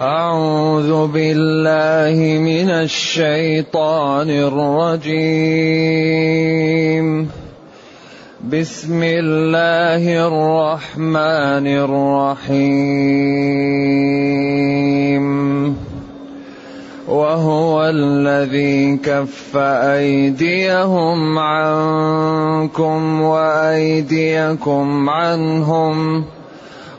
أعوذ 0.00 1.06
بالله 1.06 2.38
من 2.38 2.70
الشيطان 2.70 4.30
الرجيم. 4.30 5.08
بسم 8.50 9.02
الله 9.02 10.26
الرحمن 10.26 11.66
الرحيم. 11.66 12.46
وهو 17.08 17.84
الذي 17.84 18.96
كف 18.96 19.56
أيديهم 19.56 21.38
عنكم 21.38 23.22
وأيديكم 23.22 25.10
عنهم. 25.10 26.24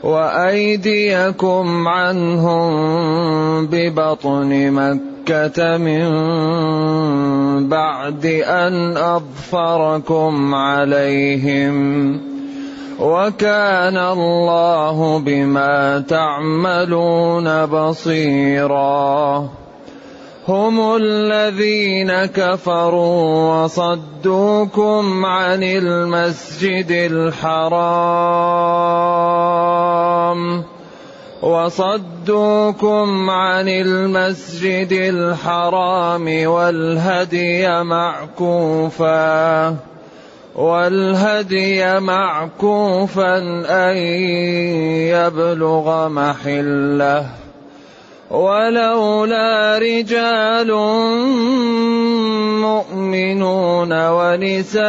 وأيديكم 0.04 1.88
عنهم 1.88 2.70
ببطن 3.66 4.70
مكة 4.70 5.76
من 5.76 6.08
بعد 7.68 8.26
أن 8.44 8.96
أظفركم 8.96 10.54
عليهم 10.54 11.74
وكان 13.00 13.96
الله 13.96 15.18
بما 15.18 16.04
تعملون 16.08 17.66
بصيراً 17.66 19.48
هم 20.48 20.96
الذين 20.96 22.12
كفروا 22.24 23.64
وصدوكم 23.64 25.24
عن 25.26 25.62
المسجد 25.62 26.90
الحرام 26.90 27.94
وصدوكم 31.42 33.30
عن 33.30 33.68
المسجد 33.68 34.92
الحرام 34.92 36.46
والهدي 36.46 37.82
معكوفا 37.82 39.76
والهدي 40.54 42.00
معكوفا 42.00 43.38
أن 43.68 43.96
يبلغ 45.12 46.08
محلة. 46.08 47.26
ولولا 48.30 49.78
رجال 49.78 50.70
مؤمنون 52.60 53.92
ونساء 53.92 54.84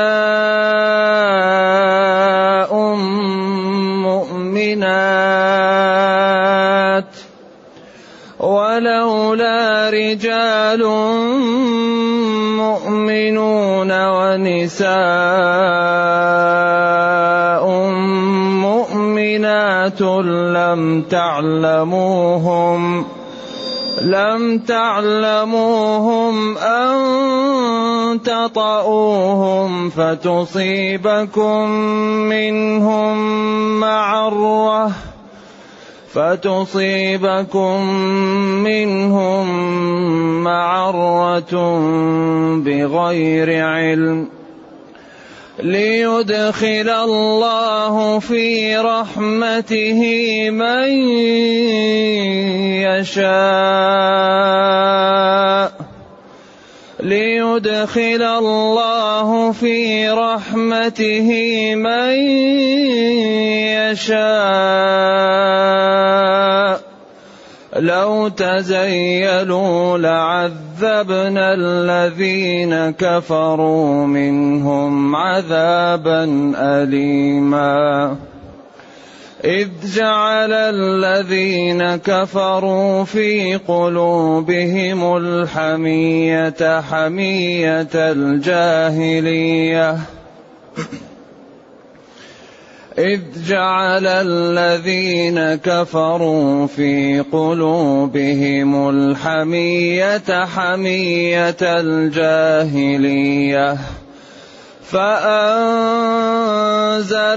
مؤمنات 5.75 7.13
ولولا 8.39 9.89
رجال 9.89 10.83
مؤمنون 12.57 13.91
ونساء 14.07 14.85
مؤمنات 18.65 20.01
لم 20.01 21.01
تعلموهم 21.01 22.81
لم 24.01 24.59
تعلموهم 24.59 26.57
أن 26.57 26.95
تطؤوهم 28.23 29.89
فتصيبكم 29.89 31.69
منهم 32.29 33.17
معرة 33.79 34.91
فتصيبكم 36.13 37.81
منهم 38.63 39.45
معرة 40.43 41.79
بغير 42.59 43.65
علم 43.65 44.27
ليدخل 45.59 46.89
الله 46.89 48.19
في 48.19 48.77
رحمته 48.77 50.01
من 50.49 50.89
يشاء. 52.83 54.74
ليدخل 57.55 58.21
الله 58.21 59.51
في 59.51 60.09
رحمته 60.09 61.29
من 61.75 62.11
يشاء. 63.95 64.15
لو 67.75 68.27
تزيلوا 68.27 69.97
لعذبنا 69.97 71.53
الذين 71.53 72.91
كفروا 72.91 74.05
منهم 74.05 75.15
عذابا 75.15 76.53
أليما. 76.57 78.15
إذ 79.45 79.69
جعل 79.95 80.53
الذين 80.53 81.95
كفروا 81.95 83.03
في 83.03 83.55
قلوبهم 83.55 85.17
الحمية 85.17 86.81
حمية 86.81 87.89
الجاهلية. 87.95 89.97
إذ 92.97 93.21
جعل 93.47 94.07
الذين 94.07 95.55
كفروا 95.55 96.67
في 96.67 97.23
قلوبهم 97.31 98.89
الحمية 98.89 100.45
حمية 100.45 101.57
الجاهلية. 101.61 103.77
فأنزل 104.91 105.91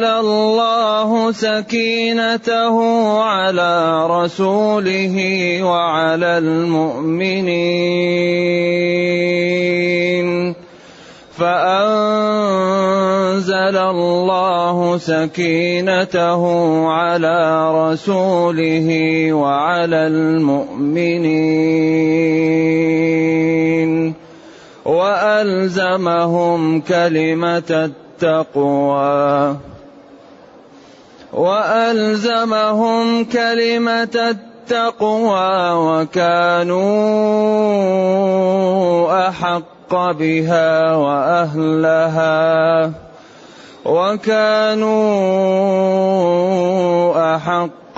الله 0.04 1.32
سكينته 1.32 2.76
على 3.22 4.06
رسوله 4.06 5.16
وعلى 5.62 6.38
المؤمنين. 6.38 7.88
فأنزل 11.38 12.16
الله 13.76 14.98
سكينته 14.98 16.42
على 16.88 17.70
رسوله 17.72 18.88
وعلى 19.32 20.06
المؤمنين. 20.06 21.38
وألزمهم 24.84 26.80
كلمة 26.80 27.90
التقوى. 28.22 29.56
وألزمهم 31.32 33.24
كلمة 33.24 34.36
التقوى 34.70 35.72
وكانوا 35.72 36.78
أحق 39.28 39.94
بها 40.10 40.94
وأهلها. 40.94 42.92
وكانوا 43.84 45.38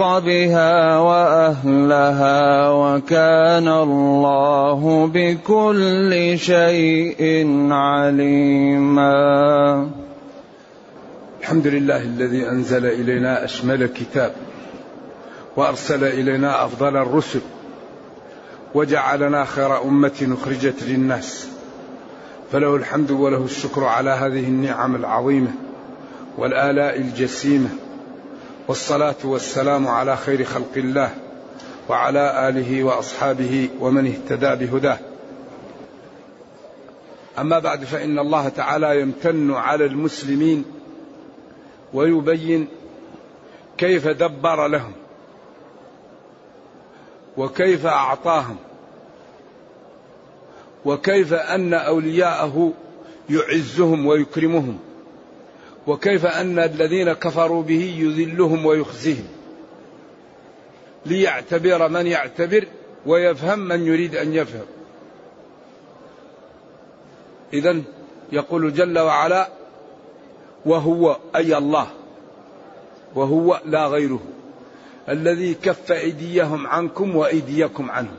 بها 0.01 0.99
وأهلها 0.99 2.71
وكان 2.71 3.69
الله 3.69 5.11
بكل 5.15 6.39
شيء 6.39 7.23
عليما. 7.73 9.11
الحمد 11.41 11.67
لله 11.67 12.03
الذي 12.03 12.49
أنزل 12.49 12.87
إلينا 12.87 13.45
أشمل 13.45 13.83
الكتاب 13.83 14.33
وأرسل 15.57 16.05
إلينا 16.05 16.65
أفضل 16.65 16.97
الرسل 16.97 17.41
وجعلنا 18.75 19.45
خير 19.45 19.83
أمة 19.83 20.37
أخرجت 20.43 20.83
للناس. 20.83 21.49
فله 22.53 22.77
الحمد 22.77 23.11
وله 23.11 23.45
الشكر 23.45 23.85
على 23.85 24.11
هذه 24.11 24.49
النعم 24.49 24.97
العظيمة 24.97 25.51
والآلاء 26.39 26.97
الجسيمة 26.97 27.69
والصلاة 28.71 29.17
والسلام 29.25 29.89
على 29.89 30.17
خير 30.17 30.45
خلق 30.45 30.73
الله 30.77 31.15
وعلى 31.89 32.49
آله 32.49 32.85
وأصحابه 32.85 33.69
ومن 33.81 34.07
اهتدى 34.07 34.67
بهداه. 34.67 34.99
أما 37.39 37.59
بعد 37.59 37.85
فإن 37.85 38.19
الله 38.19 38.49
تعالى 38.49 39.01
يمتن 39.01 39.51
على 39.51 39.87
المسلمين 39.87 40.65
ويبين 41.95 42.69
كيف 43.79 44.09
دبر 44.09 44.67
لهم 44.67 44.93
وكيف 47.37 47.87
أعطاهم 47.87 48.57
وكيف 50.85 51.33
أن 51.35 51.75
أولياءه 51.75 52.73
يعزهم 53.31 54.07
ويكرمهم. 54.07 54.79
وكيف 55.91 56.27
أن 56.27 56.59
الذين 56.59 57.13
كفروا 57.13 57.63
به 57.63 57.95
يذلهم 57.99 58.67
ويخزيهم 58.67 59.29
ليعتبر 61.07 61.89
من 61.89 62.07
يعتبر 62.07 62.65
ويفهم 63.07 63.59
من 63.59 63.87
يريد 63.87 64.17
أن 64.17 64.35
يفهم. 64.35 64.67
اذا 67.53 67.83
يقول 68.33 68.75
جل 68.75 68.99
وعلا 68.99 69.49
وهو 70.67 71.17
أي 71.37 71.57
الله. 71.57 71.87
وهو 73.15 73.61
لا 73.65 73.87
غيره. 73.87 74.21
الذي 75.09 75.55
كف 75.55 75.93
أيديهم 75.93 76.67
عنكم 76.67 77.17
وأيديكم 77.17 77.91
عنهم. 77.91 78.19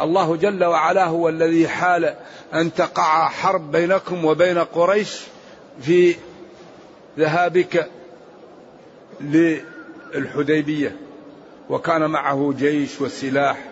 الله 0.00 0.36
جل 0.36 0.64
وعلا 0.64 1.04
هو 1.04 1.28
الذي 1.28 1.68
حال 1.68 2.14
أن 2.54 2.74
تقع 2.74 3.28
حرب 3.28 3.72
بينكم 3.72 4.24
وبين 4.24 4.58
قريش 4.58 5.33
في 5.80 6.14
ذهابك 7.18 7.90
للحديبية. 9.20 10.96
وكان 11.70 12.10
معه 12.10 12.54
جيش 12.58 13.00
وسلاح 13.00 13.64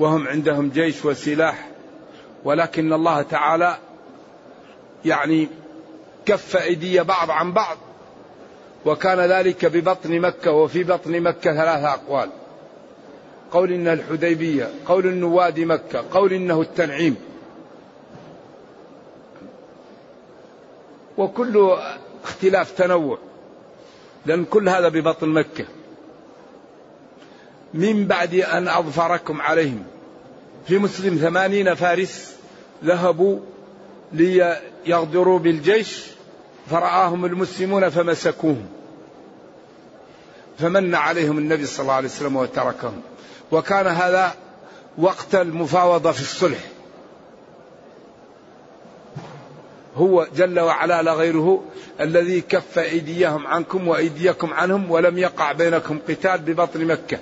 وهم 0.00 0.28
عندهم 0.28 0.68
جيش 0.68 1.04
وسلاح. 1.04 1.68
ولكن 2.44 2.92
الله 2.92 3.22
تعالى 3.22 3.78
يعني 5.04 5.48
كف 6.26 6.56
أيدي 6.56 7.02
بعض 7.02 7.30
عن 7.30 7.52
بعض. 7.52 7.76
وكان 8.86 9.18
ذلك 9.18 9.66
ببطن 9.66 10.20
مكة 10.20 10.52
وفي 10.52 10.84
بطن 10.84 11.20
مكة 11.20 11.54
ثلاثة 11.54 11.92
أقوال. 11.92 12.30
قول 13.50 13.72
انها 13.72 13.92
الحديبية 13.92 14.70
قول 14.86 15.06
انه 15.06 15.26
وادي 15.26 15.64
مكة 15.64 16.04
قول 16.10 16.32
إنه 16.32 16.60
التنعيم. 16.60 17.31
وكل 21.18 21.76
اختلاف 22.24 22.70
تنوع 22.70 23.18
لأن 24.26 24.44
كل 24.44 24.68
هذا 24.68 24.88
ببطن 24.88 25.28
مكة. 25.28 25.64
من 27.74 28.06
بعد 28.06 28.34
أن 28.34 28.68
أظفركم 28.68 29.40
عليهم 29.40 29.84
في 30.66 30.78
مسلم 30.78 31.16
ثمانين 31.16 31.74
فارس 31.74 32.36
ذهبوا 32.84 33.38
ليغدروا 34.12 35.38
بالجيش 35.38 36.06
فرآهم 36.70 37.24
المسلمون 37.24 37.88
فمسكوهم. 37.88 38.66
فمن 40.58 40.94
عليهم 40.94 41.38
النبي 41.38 41.66
صلى 41.66 41.82
الله 41.82 41.94
عليه 41.94 42.08
وسلم 42.08 42.36
وتركهم. 42.36 43.02
وكان 43.52 43.86
هذا 43.86 44.34
وقت 44.98 45.34
المفاوضة 45.34 46.12
في 46.12 46.20
الصلح. 46.20 46.71
هو 49.96 50.26
جل 50.36 50.60
وعلا 50.60 51.02
لا 51.02 51.12
غيره 51.12 51.62
الذي 52.00 52.40
كف 52.40 52.78
أيديهم 52.78 53.46
عنكم 53.46 53.88
وأيديكم 53.88 54.52
عنهم 54.52 54.90
ولم 54.90 55.18
يقع 55.18 55.52
بينكم 55.52 55.98
قتال 56.08 56.38
ببطن 56.38 56.84
مكة. 56.84 57.18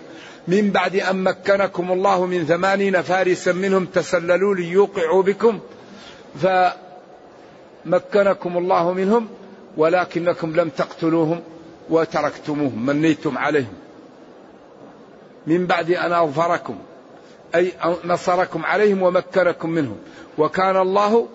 من 0.48 0.70
بعد 0.70 0.96
أن 0.96 1.24
مكنكم 1.24 1.92
الله 1.92 2.26
من 2.26 2.44
ثمانين 2.44 3.02
فارسا 3.02 3.52
منهم 3.52 3.84
تسللوا 3.84 4.54
ليوقعوا 4.54 5.22
بكم 5.22 5.60
فمكنكم 7.84 8.58
الله 8.58 8.92
منهم 8.92 9.28
ولكنكم 9.76 10.56
لم 10.56 10.68
تقتلوهم 10.68 11.40
وتركتموهم 11.90 12.86
منيتم 12.86 13.38
عليهم. 13.38 13.74
من 15.46 15.66
بعد 15.66 15.90
أن 15.90 16.12
أظفركم 16.12 16.78
أي 17.54 17.72
نصركم 18.04 18.64
عليهم 18.64 19.02
ومكنكم 19.02 19.70
منهم. 19.70 19.96
وكان 20.38 20.76
الله 20.76 21.28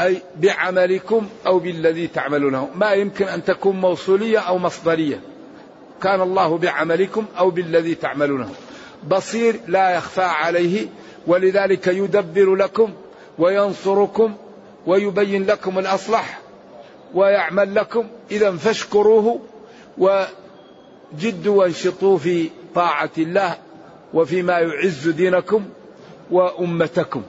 أي 0.00 0.22
بعملكم 0.36 1.28
أو 1.46 1.58
بالذي 1.58 2.06
تعملونه. 2.06 2.68
ما 2.74 2.92
يمكن 2.92 3.24
أن 3.24 3.44
تكون 3.44 3.80
موصولية 3.80 4.38
أو 4.38 4.58
مصدرية. 4.58 5.20
كان 6.02 6.20
الله 6.20 6.58
بعملكم 6.58 7.24
أو 7.38 7.50
بالذي 7.50 7.94
تعملونه. 7.94 8.50
بصير 9.08 9.60
لا 9.68 9.90
يخفى 9.90 10.22
عليه 10.22 10.86
ولذلك 11.26 11.86
يدبر 11.86 12.54
لكم 12.54 12.92
وينصركم 13.38 14.34
ويبين 14.86 15.46
لكم 15.46 15.78
الأصلح 15.78 16.40
ويعمل 17.14 17.74
لكم. 17.74 18.06
إذا 18.30 18.50
فاشكروه 18.52 19.40
وجدوا 19.98 21.58
وانشطوا 21.58 22.18
في 22.18 22.50
طاعة 22.74 23.10
الله 23.18 23.56
وفيما 24.14 24.58
يعز 24.58 25.08
دينكم 25.08 25.64
وأمتكم. 26.30 27.22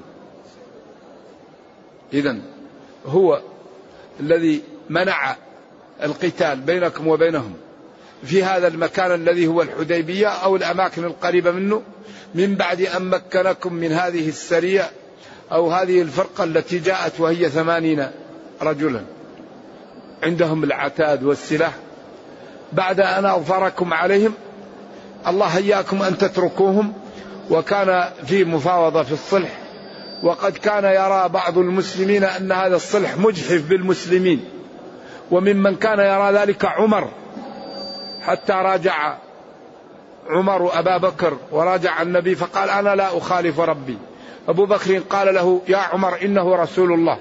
إذا 2.13 2.37
هو 3.05 3.41
الذي 4.19 4.61
منع 4.89 5.35
القتال 6.03 6.59
بينكم 6.59 7.07
وبينهم 7.07 7.53
في 8.23 8.43
هذا 8.43 8.67
المكان 8.67 9.11
الذي 9.11 9.47
هو 9.47 9.61
الحديبية 9.61 10.27
أو 10.27 10.55
الأماكن 10.55 11.03
القريبة 11.03 11.51
منه 11.51 11.81
من 12.35 12.55
بعد 12.55 12.81
أن 12.81 13.09
مكنكم 13.09 13.73
من 13.73 13.91
هذه 13.91 14.29
السرية 14.29 14.89
أو 15.51 15.71
هذه 15.71 16.01
الفرقة 16.01 16.43
التي 16.43 16.79
جاءت 16.79 17.19
وهي 17.19 17.49
ثمانين 17.49 18.07
رجلا. 18.61 19.01
عندهم 20.23 20.63
العتاد 20.63 21.23
والسلاح. 21.23 21.73
بعد 22.73 22.99
أن 22.99 23.25
أظفركم 23.25 23.93
عليهم 23.93 24.33
الله 25.27 25.45
هياكم 25.45 26.01
أن 26.01 26.17
تتركوهم 26.17 26.93
وكان 27.49 28.09
في 28.25 28.45
مفاوضة 28.45 29.03
في 29.03 29.11
الصلح. 29.11 29.59
وقد 30.23 30.57
كان 30.57 30.83
يرى 30.83 31.29
بعض 31.29 31.57
المسلمين 31.57 32.23
أن 32.23 32.51
هذا 32.51 32.75
الصلح 32.75 33.17
مجحف 33.17 33.61
بالمسلمين 33.69 34.45
وممن 35.31 35.75
كان 35.75 35.99
يرى 35.99 36.31
ذلك 36.31 36.65
عمر 36.65 37.09
حتى 38.21 38.53
راجع 38.53 39.17
عمر 40.29 40.79
أبا 40.79 40.97
بكر 40.97 41.37
وراجع 41.51 42.01
النبي 42.01 42.35
فقال 42.35 42.69
أنا 42.69 42.95
لا 42.95 43.17
أخالف 43.17 43.59
ربي. 43.59 43.97
أبو 44.47 44.65
بكر 44.65 44.99
قال 44.99 45.35
له 45.35 45.61
يا 45.67 45.77
عمر 45.77 46.21
إنه 46.21 46.55
رسول 46.55 46.93
الله. 46.93 47.17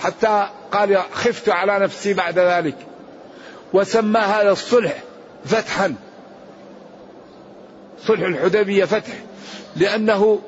حتى 0.00 0.48
قال 0.72 0.98
خفت 1.12 1.48
على 1.48 1.78
نفسي 1.78 2.14
بعد 2.14 2.38
ذلك. 2.38 2.76
وسمى 3.72 4.20
هذا 4.20 4.50
الصلح 4.50 4.94
فتحا. 5.44 5.94
صلح 8.06 8.20
الحديبية 8.20 8.84
فتح 8.84 9.12
لأنه 9.76 10.38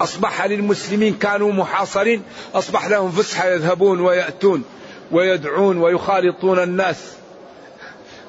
أصبح 0.00 0.44
للمسلمين 0.44 1.14
كانوا 1.14 1.52
محاصرين 1.52 2.22
أصبح 2.54 2.86
لهم 2.86 3.10
فسحة 3.10 3.48
يذهبون 3.48 4.00
ويأتون 4.00 4.64
ويدعون 5.12 5.78
ويخالطون 5.78 6.58
الناس. 6.62 6.96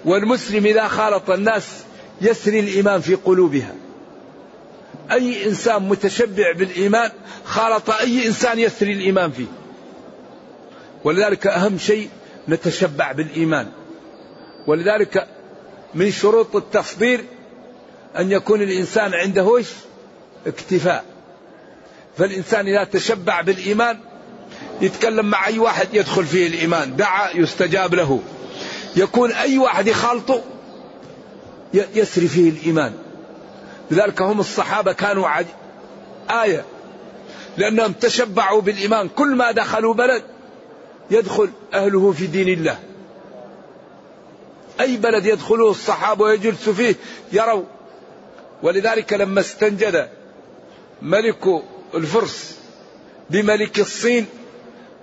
والمسلم 0.06 0.66
إذا 0.66 0.88
خالط 0.88 1.30
الناس 1.30 1.84
يسري 2.22 2.60
الإيمان 2.60 3.02
في 3.02 3.16
قلوبها. 3.16 3.76
أي 5.12 5.46
إنسان 5.46 5.84
متشبع 5.84 6.52
بالإيمان 6.52 7.12
خالط 7.46 7.90
أي 7.90 8.28
إنسان 8.28 8.60
يسري 8.60 8.94
الإيمان 8.94 9.32
فيه. 9.32 9.46
ولذلك 11.04 11.48
أهم 11.48 11.78
شيء 11.78 12.10
نتشبع 12.50 13.12
بالإيمان. 13.12 13.72
ولذلك 14.68 15.28
من 15.94 16.12
شروط 16.12 16.56
التصدير 16.56 17.26
أن 18.18 18.32
يكون 18.32 18.62
الإنسان 18.62 19.14
عنده 19.14 19.62
اكتفاء. 20.48 21.11
فالإنسان 22.18 22.68
إذا 22.68 22.84
تشبع 22.84 23.42
بالإيمان 23.42 24.00
يتكلم 24.82 25.26
مع 25.26 25.48
أي 25.48 25.60
واحد 25.60 25.88
يدخل 25.94 26.26
فيه 26.26 26.48
الإيمان 26.48 26.96
دعا 26.96 27.32
يستجاب 27.32 27.96
له. 27.96 28.20
يكون 28.96 29.32
أي 29.32 29.58
واحد 29.58 29.88
يخالطه 29.88 30.42
يسري 31.74 32.28
فيه 32.28 32.50
الإيمان. 32.50 32.94
لذلك 33.92 34.22
هم 34.22 34.40
الصحابة 34.40 34.94
كانوا 34.94 35.28
عد... 35.28 35.46
آية. 36.30 36.66
لأنهم 37.58 37.94
تشبعوا 37.94 38.62
بالإيمان. 38.62 39.10
كل 39.10 39.36
ما 39.36 39.52
دخلوا 39.52 39.94
بلد 39.94 40.24
يدخل 41.12 41.50
أهله 41.74 42.12
في 42.12 42.28
دين 42.28 42.50
الله. 42.50 42.80
أي 44.80 44.98
بلد 44.98 45.26
يدخله 45.26 45.70
الصحابة 45.72 46.24
ويجلسوا 46.24 46.74
فيه 46.74 46.96
يروا. 47.34 47.64
ولذلك 48.64 49.14
لما 49.14 49.40
استنجد 49.40 50.10
ملك 51.02 51.62
الفرس 51.96 52.58
بملك 53.30 53.80
الصين 53.80 54.26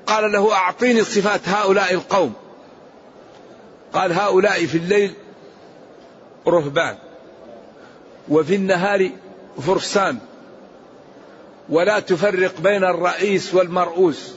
قال 0.07 0.33
له 0.33 0.53
أعطيني 0.53 1.05
صفات 1.05 1.49
هؤلاء 1.49 1.95
القوم. 1.95 2.33
قال 3.93 4.13
هؤلاء 4.13 4.67
في 4.67 4.79
الليل 4.79 5.15
رهبان 6.47 6.97
وفي 8.29 8.55
النهار 8.55 9.11
فرسان 9.67 10.19
ولا 11.69 12.01
تفرق 12.01 12.61
بين 12.61 12.85
الرئيس 12.85 13.55
والمرؤوس. 13.55 14.33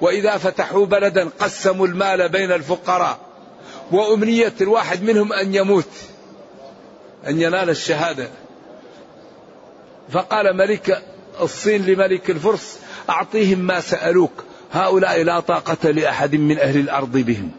وإذا 0.00 0.38
فتحوا 0.38 0.86
بلدا 0.86 1.28
قسموا 1.38 1.86
المال 1.86 2.28
بين 2.28 2.52
الفقراء. 2.52 3.18
وأمنية 3.92 4.54
الواحد 4.60 5.02
منهم 5.02 5.32
أن 5.32 5.54
يموت 5.54 5.90
أن 7.26 7.40
ينال 7.40 7.70
الشهادة. 7.70 8.28
فقال 10.12 10.56
ملك 10.56 11.02
الصين 11.40 11.86
لملك 11.86 12.30
الفرس 12.30 12.78
أعطيهم 13.10 13.58
ما 13.58 13.80
سألوك. 13.80 14.44
هؤلاء 14.72 15.22
لا 15.22 15.40
طاقة 15.40 15.90
لأحد 15.90 16.36
من 16.36 16.58
أهل 16.58 16.80
الأرض 16.80 17.12
بهم. 17.12 17.50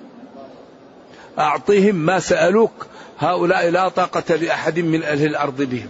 أعطيهم 1.40 1.96
ما 1.96 2.20
سألوك. 2.20 2.88
هؤلاء 3.20 3.70
لا 3.70 3.90
طاقة 3.90 4.36
لأحد 4.36 4.80
من 4.80 5.04
أهل 5.04 5.26
الأرض 5.26 5.62
بهم. 5.62 5.90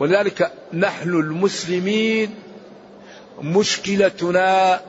ولذلك 0.00 0.52
نحن 0.74 1.08
المسلمين 1.08 2.34
مشكلتنا 3.42 4.80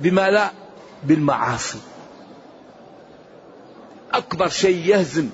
بما 0.00 0.30
لا؟ 0.30 0.50
بالمعاصي. 1.04 1.78
أكبر 4.12 4.48
شيء 4.48 4.86
يهزم 4.86 5.28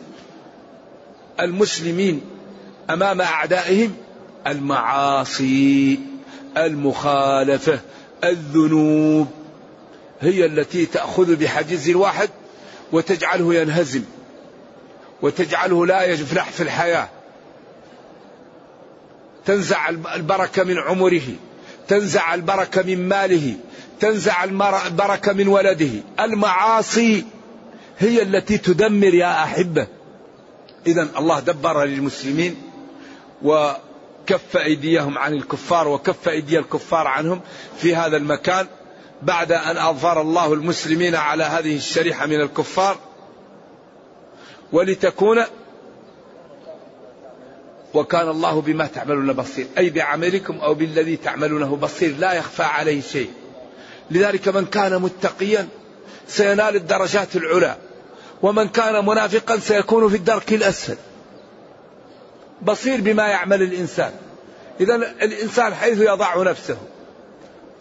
المسلمين 1.40 2.20
أمام 2.90 3.20
أعدائهم 3.20 3.94
المعاصي 4.46 6.00
المخالفة 6.56 7.78
الذنوب 8.24 9.28
هي 10.20 10.46
التي 10.46 10.86
تأخذ 10.86 11.36
بحجز 11.36 11.88
الواحد 11.88 12.30
وتجعله 12.92 13.54
ينهزم 13.54 14.02
وتجعله 15.22 15.86
لا 15.86 16.02
يفلح 16.02 16.50
في 16.50 16.62
الحياة. 16.62 17.08
تنزع 19.46 19.88
البركة 19.88 20.64
من 20.64 20.78
عمره 20.78 21.22
تنزع 21.88 22.34
البركة 22.34 22.82
من 22.82 23.08
ماله 23.08 23.54
تنزع 24.00 24.44
البركة 24.44 25.32
من 25.32 25.48
ولده. 25.48 25.90
المعاصي 26.20 27.24
هي 27.98 28.22
التي 28.22 28.58
تدمر 28.58 29.14
يا 29.14 29.44
أحبة. 29.44 29.86
إذا 30.86 31.08
الله 31.18 31.40
دبر 31.40 31.84
للمسلمين 31.84 32.56
وكف 34.24 34.56
أيديهم 34.56 35.18
عن 35.18 35.34
الكفار 35.34 35.88
وكف 35.88 36.28
أيدي 36.28 36.58
الكفار 36.58 37.06
عنهم 37.06 37.40
في 37.78 37.96
هذا 37.96 38.16
المكان 38.16 38.66
بعد 39.22 39.52
أن 39.52 39.76
أظفر 39.76 40.20
الله 40.20 40.52
المسلمين 40.52 41.14
على 41.14 41.44
هذه 41.44 41.76
الشريحة 41.76 42.26
من 42.26 42.40
الكفار. 42.40 42.96
ولتكون 44.72 45.42
وكان 47.94 48.28
الله 48.28 48.60
بما 48.60 48.86
تعملون 48.86 49.32
بصير 49.32 49.66
أي 49.78 49.90
بعملكم 49.90 50.58
أو 50.58 50.74
بالذي 50.74 51.16
تعملونه 51.16 51.76
بصير 51.76 52.16
لا 52.18 52.32
يخفى 52.32 52.62
عليه 52.62 53.00
شيء. 53.00 53.30
لذلك 54.10 54.48
من 54.48 54.66
كان 54.66 55.02
متقيا 55.02 55.68
سينال 56.28 56.76
الدرجات 56.76 57.36
العلى 57.36 57.76
ومن 58.42 58.68
كان 58.68 59.06
منافقا 59.06 59.58
سيكون 59.58 60.08
في 60.08 60.16
الدرك 60.16 60.52
الأسفل. 60.52 60.96
بصير 62.64 63.00
بما 63.00 63.28
يعمل 63.28 63.62
الإنسان. 63.62 64.12
إذا 64.80 64.94
الإنسان 64.94 65.74
حيث 65.74 66.00
يضع 66.00 66.42
نفسه. 66.42 66.76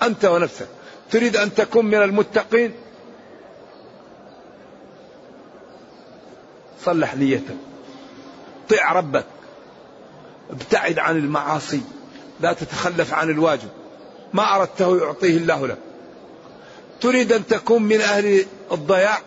أنت 0.02 0.26
ونفسك. 0.26 0.68
تريد 1.12 1.38
أن 1.38 1.56
تكون 1.56 1.86
من 1.86 2.02
المتقين؟ 2.02 2.74
صلح 6.86 7.16
نيتك. 7.16 7.56
طيع 8.70 8.92
ربك. 8.92 9.26
ابتعد 10.50 11.00
عن 11.00 11.18
المعاصي. 11.18 11.82
لا 12.40 12.54
تتخلف 12.54 13.14
عن 13.14 13.30
الواجب. 13.30 13.70
ما 14.34 14.56
أردته 14.56 14.98
يعطيه 14.98 15.38
الله 15.38 15.68
لك. 15.68 15.78
تريد 17.02 17.32
أن 17.32 17.48
تكون 17.48 17.84
من 17.84 18.02
أهل 18.02 18.46
الضياع؟ 18.72 19.20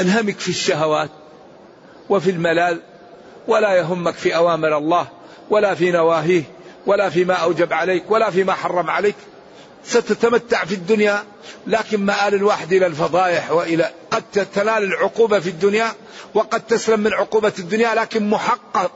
انهمك 0.00 0.38
في 0.38 0.48
الشهوات. 0.48 1.10
وفي 2.08 2.30
الملال 2.30 2.80
ولا 3.48 3.74
يهمك 3.74 4.14
في 4.14 4.36
أوامر 4.36 4.78
الله 4.78 5.06
ولا 5.50 5.74
في 5.74 5.90
نواهيه 5.90 6.42
ولا 6.86 7.10
فيما 7.10 7.34
أوجب 7.34 7.72
عليك 7.72 8.10
ولا 8.10 8.30
فيما 8.30 8.52
حرم 8.52 8.90
عليك. 8.90 9.14
ستتمتع 9.84 10.64
في 10.64 10.74
الدنيا 10.74 11.24
لكن 11.66 12.00
مآل 12.00 12.34
الواحد 12.34 12.72
إلى 12.72 12.86
الفضائح 12.86 13.50
وإلى 13.50 13.90
قد 14.10 14.22
تنال 14.54 14.82
العقوبة 14.82 15.40
في 15.40 15.50
الدنيا 15.50 15.92
وقد 16.34 16.60
تسلم 16.60 17.00
من 17.00 17.12
عقوبة 17.12 17.52
الدنيا 17.58 17.94
لكن 17.94 18.30
محقق 18.30 18.90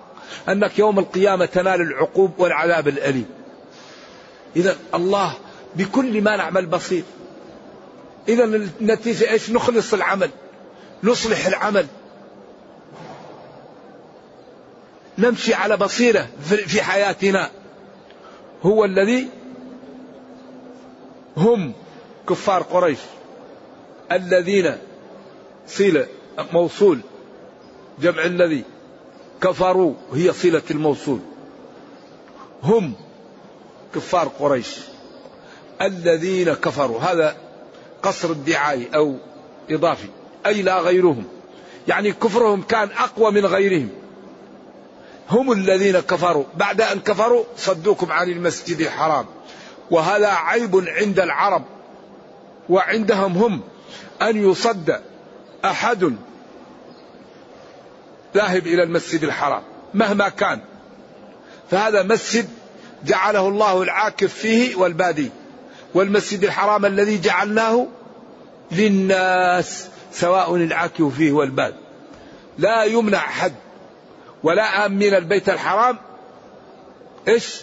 أنك 0.48 0.78
يوم 0.78 0.98
القيامة 0.98 1.44
تنال 1.44 1.80
العقوب 1.80 2.30
والعذاب 2.38 2.88
الأليم. 2.88 3.26
إذا 4.56 4.76
الله 4.94 5.34
بكل 5.76 6.22
ما 6.22 6.36
نعمل 6.36 6.66
بصير 6.66 7.02
إذا 8.28 8.44
النتيجة 8.44 9.30
إيش؟ 9.30 9.50
نخلص 9.50 9.94
العمل 9.94 10.30
نصلح 11.04 11.46
العمل. 11.46 11.86
نمشي 15.18 15.54
على 15.54 15.76
بصيرة 15.76 16.28
في 16.66 16.82
حياتنا. 16.82 17.50
هو 18.62 18.84
الذي 18.84 19.28
هم 21.36 21.72
كفار 22.28 22.62
قريش 22.62 22.98
الذين 24.12 24.76
صلة 25.66 26.06
موصول 26.52 27.00
جمع 28.00 28.24
الذي 28.24 28.64
كفروا 29.40 29.94
هي 30.14 30.32
صلة 30.32 30.62
الموصول. 30.70 31.20
هم 32.62 32.92
كفار 33.94 34.28
قريش 34.28 34.76
الذين 35.82 36.54
كفروا. 36.54 37.00
هذا 37.00 37.36
قصر 38.02 38.30
الدعاية 38.30 38.88
أو 38.94 39.16
إضافي. 39.70 40.08
أي 40.46 40.62
لا 40.62 40.80
غيرهم. 40.80 41.24
يعني 41.88 42.12
كفرهم 42.12 42.62
كان 42.62 42.88
أقوى 42.98 43.30
من 43.30 43.46
غيرهم. 43.46 43.88
هم 45.30 45.52
الذين 45.52 46.00
كفروا. 46.00 46.44
بعد 46.54 46.80
أن 46.80 47.00
كفروا 47.00 47.44
صدوكم 47.56 48.12
عن 48.12 48.28
المسجد 48.28 48.80
الحرام. 48.80 49.26
وهذا 49.90 50.28
عيب 50.28 50.84
عند 50.88 51.20
العرب. 51.20 51.64
وعندهم 52.68 53.32
هم 53.32 53.60
أن 54.22 54.50
يصد 54.50 55.00
أحد 55.64 56.12
ذاهب 58.34 58.66
إلى 58.66 58.82
المسجد 58.82 59.24
الحرام 59.24 59.62
مهما 59.94 60.28
كان. 60.28 60.60
فهذا 61.70 62.02
مسجد 62.02 62.48
جعله 63.04 63.48
الله 63.48 63.82
العاكف 63.82 64.34
فيه 64.34 64.76
والبادي. 64.76 65.30
والمسجد 65.94 66.44
الحرام 66.44 66.86
الذي 66.86 67.20
جعلناه 67.20 67.86
للناس 68.72 69.88
سواء 70.12 70.56
العاكف 70.56 71.02
فيه 71.02 71.32
والباد. 71.32 71.74
لا 72.58 72.84
يمنع 72.84 73.18
حد 73.18 73.52
ولا 74.42 74.86
آمين 74.86 75.14
البيت 75.14 75.48
الحرام. 75.48 75.98
إيش؟ 77.28 77.60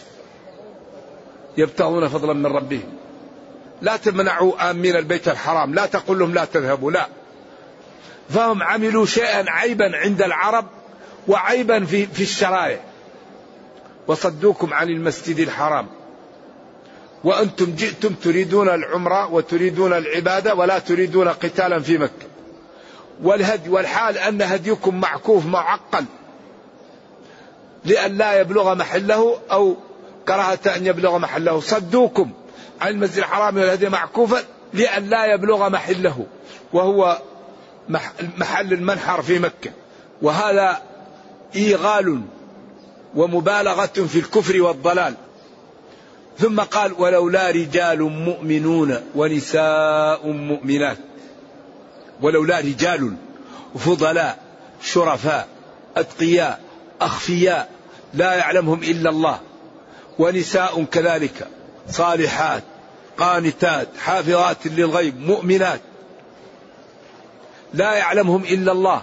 يبتغون 1.57 2.07
فضلا 2.07 2.33
من 2.33 2.45
ربهم. 2.45 2.93
لا 3.81 3.97
تمنعوا 3.97 4.71
آمين 4.71 4.95
البيت 4.95 5.27
الحرام. 5.27 5.73
لا 5.73 5.85
تقول 5.85 6.19
لهم 6.19 6.33
لا 6.33 6.45
تذهبوا. 6.45 6.91
لا. 6.91 7.07
فهم 8.29 8.63
عملوا 8.63 9.05
شيئا 9.05 9.45
عيبا 9.49 9.97
عند 9.97 10.21
العرب 10.21 10.65
وعيبا 11.27 11.85
في, 11.85 12.05
في 12.05 12.23
الشرائع. 12.23 12.79
وصدوكم 14.07 14.73
عن 14.73 14.89
المسجد 14.89 15.39
الحرام. 15.39 15.87
وأنتم 17.23 17.75
جئتم 17.75 18.13
تريدون 18.13 18.69
العمرة 18.69 19.33
وتريدون 19.33 19.93
العبادة 19.93 20.55
ولا 20.55 20.79
تريدون 20.79 21.27
قتالا 21.27 21.79
في 21.79 21.97
مكة. 21.97 22.25
والهدي 23.23 23.69
والحال 23.69 24.17
أن 24.17 24.41
هديكم 24.41 25.01
معكوف 25.01 25.45
معقل. 25.45 26.05
لئلا 27.85 28.39
يبلغ 28.39 28.75
محله 28.75 29.37
أو 29.51 29.75
كراهة 30.27 30.59
أن 30.75 30.85
يبلغ 30.85 31.17
محله. 31.17 31.59
صدوكم 31.59 32.31
عن 32.81 32.91
المسجد 32.91 33.17
الحرام 33.17 33.57
والهدي 33.57 33.89
معكوفا 33.89 34.43
لئلا 34.73 35.33
يبلغ 35.33 35.69
محله. 35.69 36.25
وهو 36.73 37.21
محل 38.37 38.73
المنحر 38.73 39.21
في 39.21 39.39
مكة. 39.39 39.71
وهذا 40.21 40.81
إيغال 41.55 42.21
ومبالغة 43.15 43.85
في 43.85 44.19
الكفر 44.19 44.61
والضلال. 44.61 45.13
ثم 46.39 46.59
قال 46.59 46.93
ولولا 46.97 47.49
رجال 47.49 48.01
مؤمنون 48.01 48.99
ونساء 49.15 50.27
مؤمنات. 50.27 50.97
ولولا 52.21 52.59
رجال 52.59 53.15
فضلاء 53.75 54.37
شرفاء 54.81 55.47
أتقياء 55.97 56.61
أخفياء 57.01 57.74
لا 58.15 58.33
يعلمهم 58.33 58.83
إلا 58.83 59.09
الله. 59.09 59.39
ونساء 60.19 60.83
كذلك 60.83 61.47
صالحات 61.89 62.63
قانتات 63.17 63.87
حافظات 63.99 64.67
للغيب 64.67 65.19
مؤمنات. 65.19 65.81
لا 67.73 67.93
يعلمهم 67.93 68.43
إلا 68.43 68.71
الله. 68.71 69.01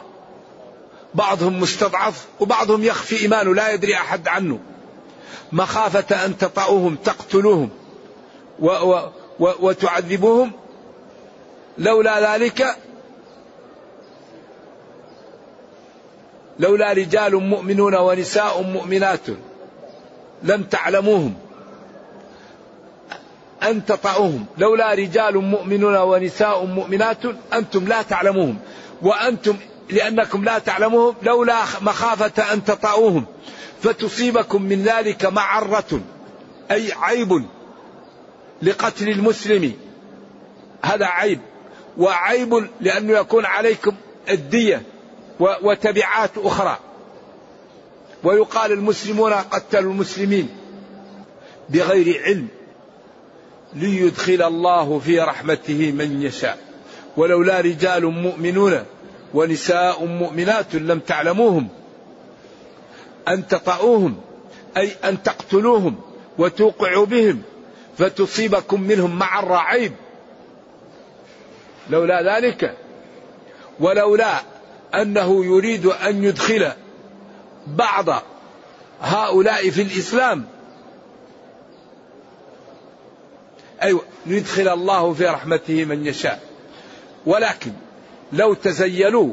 بعضهم 1.14 1.60
مستضعف 1.60 2.24
وبعضهم 2.40 2.84
يخفي 2.84 3.20
إيمانه 3.20 3.54
لا 3.54 3.72
يدري 3.72 3.94
أحد 3.94 4.28
عنه. 4.28 4.58
مخافة 5.52 6.24
أن 6.24 6.38
تطأوهم 6.38 6.94
تقتلوهم 6.94 7.70
و 8.60 8.66
و 8.66 9.10
و 9.40 9.52
وتعذبوهم. 9.60 10.52
لولا 11.78 12.34
ذلك 12.34 12.76
لولا 16.62 16.92
رجال 16.92 17.36
مؤمنون 17.36 17.94
ونساء 17.94 18.62
مؤمنات 18.62 19.26
لم 20.42 20.62
تعلموهم 20.62 21.34
أن 23.62 23.84
تطأوهم 23.84 24.46
لولا 24.58 24.94
رجال 24.94 25.38
مؤمنون 25.38 25.96
ونساء 25.96 26.64
مؤمنات 26.64 27.18
أنتم 27.52 27.88
لا 27.88 28.02
تعلموهم. 28.02 28.58
وأنتم 29.02 29.56
لأنكم 29.90 30.44
لا 30.44 30.58
تعلموهم 30.58 31.14
لولا 31.22 31.62
مخافة 31.80 32.52
أن 32.52 32.64
تطأوهم 32.64 33.24
فتصيبكم 33.82 34.62
من 34.62 34.82
ذلك 34.82 35.24
معرة 35.24 36.00
أي 36.70 36.92
عيب 36.92 37.44
لقتل 38.62 39.08
المسلم. 39.08 39.72
هذا 40.82 41.06
عيب. 41.06 41.40
وعيب 41.98 42.68
لأنه 42.80 43.12
يكون 43.18 43.44
عليكم 43.44 43.94
الدية. 44.30 44.82
وتبعات 45.62 46.30
أخرى. 46.36 46.78
ويقال 48.24 48.72
المسلمون 48.72 49.32
قتلوا 49.32 49.92
المسلمين 49.92 50.48
بغير 51.68 52.22
علم 52.24 52.48
ليدخل 53.74 54.42
الله 54.42 54.98
في 54.98 55.20
رحمته 55.20 55.92
من 55.92 56.22
يشاء. 56.22 56.58
ولولا 57.16 57.60
رجال 57.60 58.06
مؤمنون 58.06 58.84
ونساء 59.34 60.04
مؤمنات 60.04 60.74
لم 60.74 60.98
تعلموهم 60.98 61.68
أن 63.28 63.48
تطؤوهم 63.48 64.20
أي 64.76 64.92
أن 65.04 65.22
تقتلوهم 65.22 66.00
وتوقعوا 66.38 67.06
بهم 67.06 67.42
فتصيبكم 67.98 68.80
منهم 68.80 69.18
معر 69.18 69.52
عيب 69.52 69.92
لولا 71.90 72.36
ذلك 72.36 72.76
ولولا 73.80 74.40
أنه 74.94 75.44
يريد 75.44 75.86
أن 75.86 76.24
يدخل 76.24 76.72
بعض 77.66 78.22
هؤلاء 79.00 79.70
في 79.70 79.82
الإسلام. 79.82 80.44
أيوة 83.82 84.02
يدخل 84.26 84.68
الله 84.68 85.12
في 85.12 85.26
رحمته 85.26 85.84
من 85.84 86.06
يشاء. 86.06 86.40
ولكن 87.26 87.72
لو 88.32 88.54
تزيلوا 88.54 89.32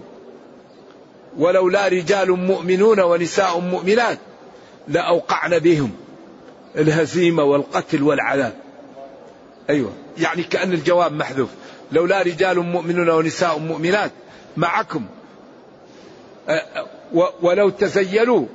ولولا 1.38 1.88
رجال 1.88 2.32
مؤمنون 2.32 3.00
ونساء 3.00 3.60
مؤمنات 3.60 4.18
لأوقعن 4.88 5.60
بهم 5.60 5.92
الهزيمة 6.76 7.44
والقتل 7.44 8.04
والعذاب. 8.04 8.54
أيوة 9.70 9.94
يعني 10.18 10.44
كأن 10.44 10.74
الجواب 10.74 11.14
محذوف. 11.14 11.50
لولا 11.92 12.22
رجال 12.22 12.60
مؤمنون 12.60 13.10
ونساء 13.10 13.60
مؤمنات 13.60 14.12
معكم 14.58 15.06
ولو 17.42 17.70
تزيلوا 17.70 18.46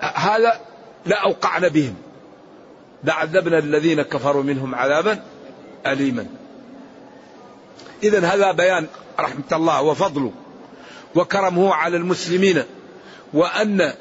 هذا 0.00 0.60
لأوقعن 1.06 1.68
بهم. 1.68 1.94
لعذبنا 3.04 3.58
الذين 3.58 4.02
كفروا 4.02 4.42
منهم 4.42 4.74
عذابا 4.74 5.22
أليما. 5.86 6.26
إذا 8.02 8.26
هذا 8.26 8.52
بيان 8.52 8.86
رحمة 9.20 9.44
الله 9.52 9.82
وفضله 9.82 10.32
وكرمه 11.14 11.74
على 11.74 11.96
المسلمين 11.96 12.62
وأن 13.34 13.92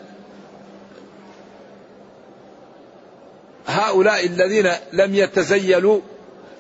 هؤلاء 3.68 4.26
الذين 4.26 4.72
لم 4.94 5.16
يتزيلوا 5.16 6.02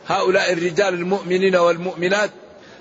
هؤلاء 0.07 0.53
الرجال 0.53 0.93
المؤمنين 0.93 1.55
والمؤمنات 1.55 2.29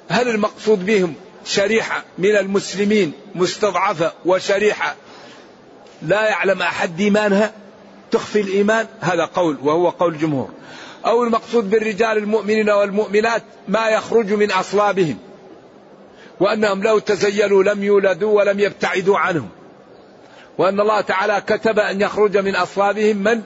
هل 0.09 0.29
المقصود 0.29 0.87
بهم؟ 0.87 1.15
شريحة 1.45 2.05
من 2.19 2.37
المسلمين 2.37 3.13
مستضعفة 3.35 4.13
وشريحة. 4.27 4.97
لا 6.03 6.29
يعلم 6.29 6.63
أحد 6.63 7.01
إيمانها. 7.01 7.53
تخفي 8.11 8.41
الإيمان. 8.41 8.87
هذا 9.01 9.25
قول 9.25 9.59
وهو 9.63 9.89
قول 9.89 10.15
الجمهور. 10.15 10.49
أو 11.07 11.25
المقصود 11.25 11.71
بالرجال 11.71 12.19
المؤمنين 12.19 12.71
والمؤمنات 12.71 13.43
ما 13.69 13.89
يخرج 13.89 14.33
من 14.33 14.51
أصلابهم. 14.51 15.19
وأنهم 16.41 16.83
لو 16.83 16.99
تزيلوا 16.99 17.63
لم 17.63 17.83
يولدوا 17.85 18.39
ولم 18.39 18.61
يبتعدوا 18.61 19.19
عنهم. 19.19 19.49
وأن 20.59 20.81
الله 20.81 21.01
تعالى 21.01 21.43
كتب 21.47 21.79
أن 21.79 22.01
يخرج 22.01 22.39
من 22.39 22.57
أصلابهم 22.57 23.17
من 23.17 23.43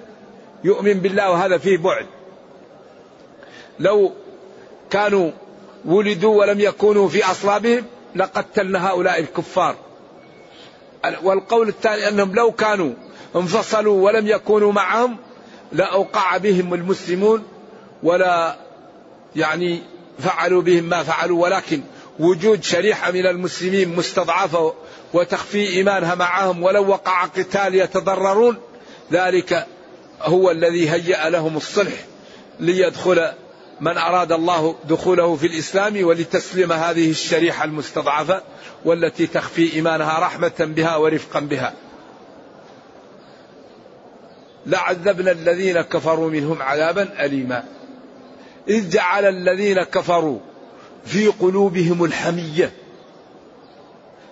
يؤمن 0.64 0.94
بالله 0.94 1.30
وهذا 1.30 1.58
فيه 1.58 1.78
بعد. 1.78 2.06
لو 3.78 4.12
كانوا 4.90 5.30
ولدوا 5.84 6.40
ولم 6.40 6.60
يكونوا 6.60 7.08
في 7.08 7.30
أصلابهم 7.30 7.84
لقتلنا 8.16 8.88
هؤلاء 8.88 9.20
الكفار. 9.20 9.76
والقول 11.22 11.68
الثاني 11.68 12.08
أنهم 12.08 12.34
لو 12.34 12.52
كانوا 12.52 12.92
انفصلوا 13.36 14.04
ولم 14.04 14.26
يكونوا 14.26 14.72
معهم 14.72 15.16
لأوقع 15.72 16.36
بهم 16.36 16.74
المسلمون 16.74 17.44
ولا 18.02 18.56
يعني 19.36 19.82
فعلوا 20.18 20.62
بهم 20.62 20.84
ما 20.84 21.02
فعلوا 21.02 21.42
ولكن 21.42 21.80
وجود 22.18 22.64
شريحة 22.64 23.10
من 23.10 23.26
المسلمين 23.26 23.96
مستضعفة 23.96 24.74
وتخفي 25.14 25.68
إيمانها 25.68 26.14
معهم 26.14 26.62
ولو 26.62 26.88
وقع 26.88 27.24
قتال 27.24 27.74
يتضررون 27.74 28.56
ذلك 29.12 29.66
هو 30.22 30.50
الذي 30.50 30.90
هيأ 30.90 31.30
لهم 31.30 31.56
الصلح 31.56 32.04
ليدخل 32.60 33.28
من 33.80 33.98
أراد 33.98 34.32
الله 34.32 34.76
دخوله 34.84 35.36
في 35.36 35.46
الإسلام 35.46 36.04
ولتسلم 36.04 36.72
هذه 36.72 37.10
الشريحة 37.10 37.64
المستضعفة 37.64 38.42
والتي 38.84 39.26
تخفي 39.26 39.72
إيمانها 39.72 40.18
رحمة 40.18 40.52
بها 40.58 40.96
ورفقا 40.96 41.40
بها. 41.40 41.74
لعذبنا 44.66 45.30
الذين 45.30 45.80
كفروا 45.80 46.30
منهم 46.30 46.62
عذابا 46.62 47.24
أليما. 47.24 47.64
إذ 48.68 48.90
جعل 48.90 49.24
الذين 49.24 49.82
كفروا 49.82 50.38
في 51.04 51.26
قلوبهم 51.26 52.04
الحمية 52.04 52.72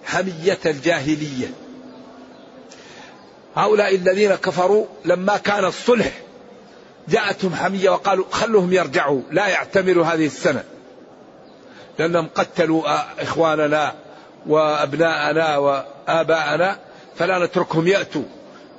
حمية 0.05 0.59
الجاهلية. 0.67 1.51
هؤلاء 3.57 3.95
الذين 3.95 4.35
كفروا 4.35 4.87
لما 5.05 5.37
كان 5.37 5.65
الصلح 5.65 6.24
جاءتهم 7.09 7.55
حمية 7.55 7.91
وقالوا 7.91 8.25
خلوهم 8.31 8.73
يرجعوا 8.73 9.23
لا 9.31 9.49
يعتمروا 9.49 10.05
هذه 10.05 10.27
السنة. 10.27 10.65
لأنهم 11.99 12.29
قتلوا 12.35 12.83
إخواننا 13.23 13.95
وأبناءنا 14.47 15.57
وآباءنا 15.57 16.79
فلا 17.17 17.45
نتركهم 17.45 17.87
يأتوا. 17.87 18.25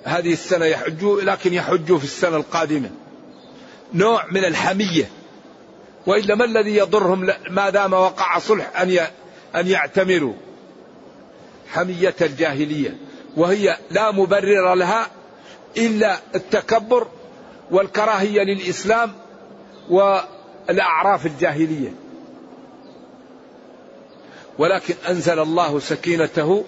هذه 0.03 0.33
السنة 0.33 0.65
يحجوا 0.65 1.21
لكن 1.21 1.53
يحجوا 1.53 1.97
في 1.97 2.03
السنة 2.03 2.37
القادمة. 2.37 2.89
نوع 3.93 4.25
من 4.31 4.45
الحمية. 4.45 5.09
وإلا 6.07 6.35
ما 6.35 6.45
الذي 6.45 6.75
يضرهم؟ 6.75 7.29
ما 7.49 7.69
دام 7.69 7.93
وقع 7.93 8.39
صلح 8.39 8.81
أن 8.81 8.99
أن 9.55 9.67
يعتمروا. 9.67 10.33
حمية 11.71 12.15
الجاهلية. 12.21 12.97
وهي 13.37 13.77
لا 13.91 14.11
مبرر 14.11 14.73
لها 14.73 15.07
إلا 15.77 16.19
التكبر 16.35 17.07
والكراهية 17.71 18.43
للإسلام 18.43 19.11
والأعراف 19.89 21.25
الجاهلية. 21.25 21.93
ولكن 24.57 24.93
أنزل 25.09 25.39
الله 25.39 25.79
سكينته 25.79 26.65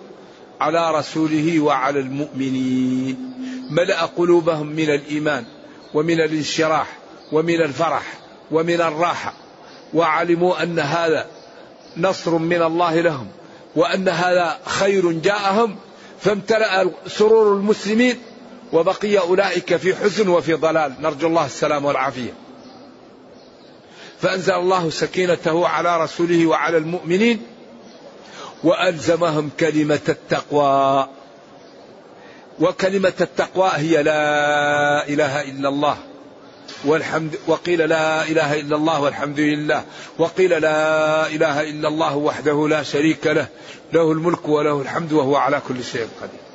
على 0.62 0.92
رسوله 0.92 1.60
وعلى 1.60 2.00
المؤمنين. 2.00 3.34
ملأ 3.72 4.02
قلوبهم 4.06 4.68
من 4.68 4.90
الإيمان 4.90 5.46
ومن 5.94 6.22
الانشراح 6.22 6.98
ومن 7.32 7.62
الفرح 7.62 8.04
ومن 8.52 8.82
الراحة. 8.82 9.34
وعلموا 9.94 10.64
أن 10.64 10.80
هذا 10.80 11.26
نصر 11.98 12.38
من 12.38 12.62
الله 12.62 13.02
لهم 13.02 13.28
وأن 13.76 14.10
هذا 14.10 14.60
خير 14.66 15.12
جاءهم. 15.12 15.76
فامتلأ 16.20 16.92
سرور 17.08 17.54
المسلمين 17.54 18.18
وبقي 18.74 19.18
أولئك 19.18 19.76
في 19.76 19.96
حزن 19.96 20.28
وفي 20.28 20.54
ضلال. 20.54 20.94
نرجو 21.02 21.28
الله 21.28 21.46
السلام 21.46 21.86
والعافية. 21.86 22.34
فأنزل 24.22 24.54
الله 24.54 24.90
سكينته 24.90 25.68
على 25.68 26.04
رسوله 26.04 26.46
وعلى 26.46 26.78
المؤمنين 26.78 27.42
وألزمهم 28.64 29.50
كلمة 29.60 30.00
التقوى. 30.10 31.08
وكلمة 32.60 33.14
التقوى 33.22 33.70
هي 33.74 34.04
لا 34.04 35.08
إله 35.08 35.42
إلا 35.42 35.70
الله 35.70 35.98
والحمد 36.86 37.36
وقيل 37.48 37.90
لا 37.90 38.24
إله 38.24 38.60
إلا 38.60 38.76
الله 38.76 39.02
والحمد 39.02 39.40
لله. 39.40 39.84
وقيل 40.18 40.62
لا 40.62 41.28
إله 41.28 41.70
إلا 41.70 41.88
الله 41.88 42.16
وحده 42.16 42.68
لا 42.68 42.84
شريك 42.84 43.28
له 43.28 43.48
له 43.94 44.12
الملك 44.12 44.48
وله 44.48 44.82
الحمد 44.82 45.14
وهو 45.14 45.36
على 45.36 45.62
كل 45.68 45.84
شيء 45.84 46.08
قدير. 46.22 46.47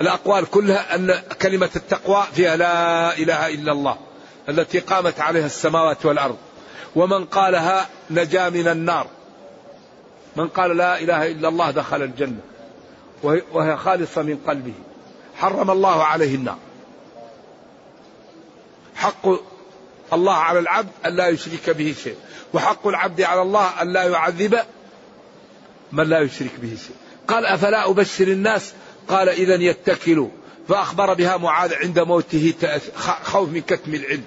الأقوال 0.00 0.46
كلها 0.46 0.94
أن 0.94 1.22
كلمة 1.42 1.70
التقوى 1.76 2.24
فيها 2.34 2.56
لا 2.56 3.18
إله 3.18 3.48
إلا 3.48 3.72
الله 3.72 3.96
التي 4.48 4.78
قامت 4.78 5.20
عليها 5.20 5.46
السماوات 5.46 6.06
والأرض. 6.06 6.36
ومن 6.96 7.24
قالها 7.24 7.88
نجا 8.10 8.48
من 8.48 8.68
النار. 8.68 9.06
من 10.36 10.48
قال 10.48 10.76
لا 10.76 11.00
إله 11.00 11.26
إلا 11.26 11.48
الله 11.48 11.70
دخل 11.70 12.02
الجنة 12.02 12.40
وهي 13.52 13.76
خالصة 13.76 14.22
من 14.22 14.38
قلبه. 14.46 14.72
حرم 15.36 15.70
الله 15.70 16.04
عليه 16.04 16.34
النار. 16.34 16.58
حق 18.94 19.26
الله 20.12 20.34
على 20.34 20.58
العبد 20.58 20.90
أن 21.06 21.16
لا 21.16 21.28
يشرك 21.28 21.70
به 21.70 21.94
شيء 22.04 22.16
وحق 22.54 22.86
العبد 22.86 23.20
على 23.20 23.42
الله 23.42 23.82
أن 23.82 23.92
لا 23.92 24.02
يعذب 24.02 24.58
من 25.92 26.08
لا 26.08 26.20
يشرك 26.20 26.52
به 26.62 26.68
شيء. 26.68 26.96
قال 27.28 27.46
أفلا 27.46 27.90
أبشر 27.90 28.28
الناس 28.28 28.72
قال 29.08 29.28
إذا 29.28 29.54
يتكلوا 29.54 30.28
فأخبر 30.68 31.14
بها 31.14 31.36
معاذ 31.36 31.74
عند 31.74 31.98
موته 31.98 32.54
خوف 33.22 33.48
من 33.48 33.60
كتم 33.60 33.94
العلم. 33.94 34.24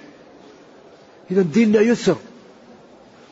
إذا 1.32 1.42
ديننا 1.42 1.82
يسر. 1.82 2.16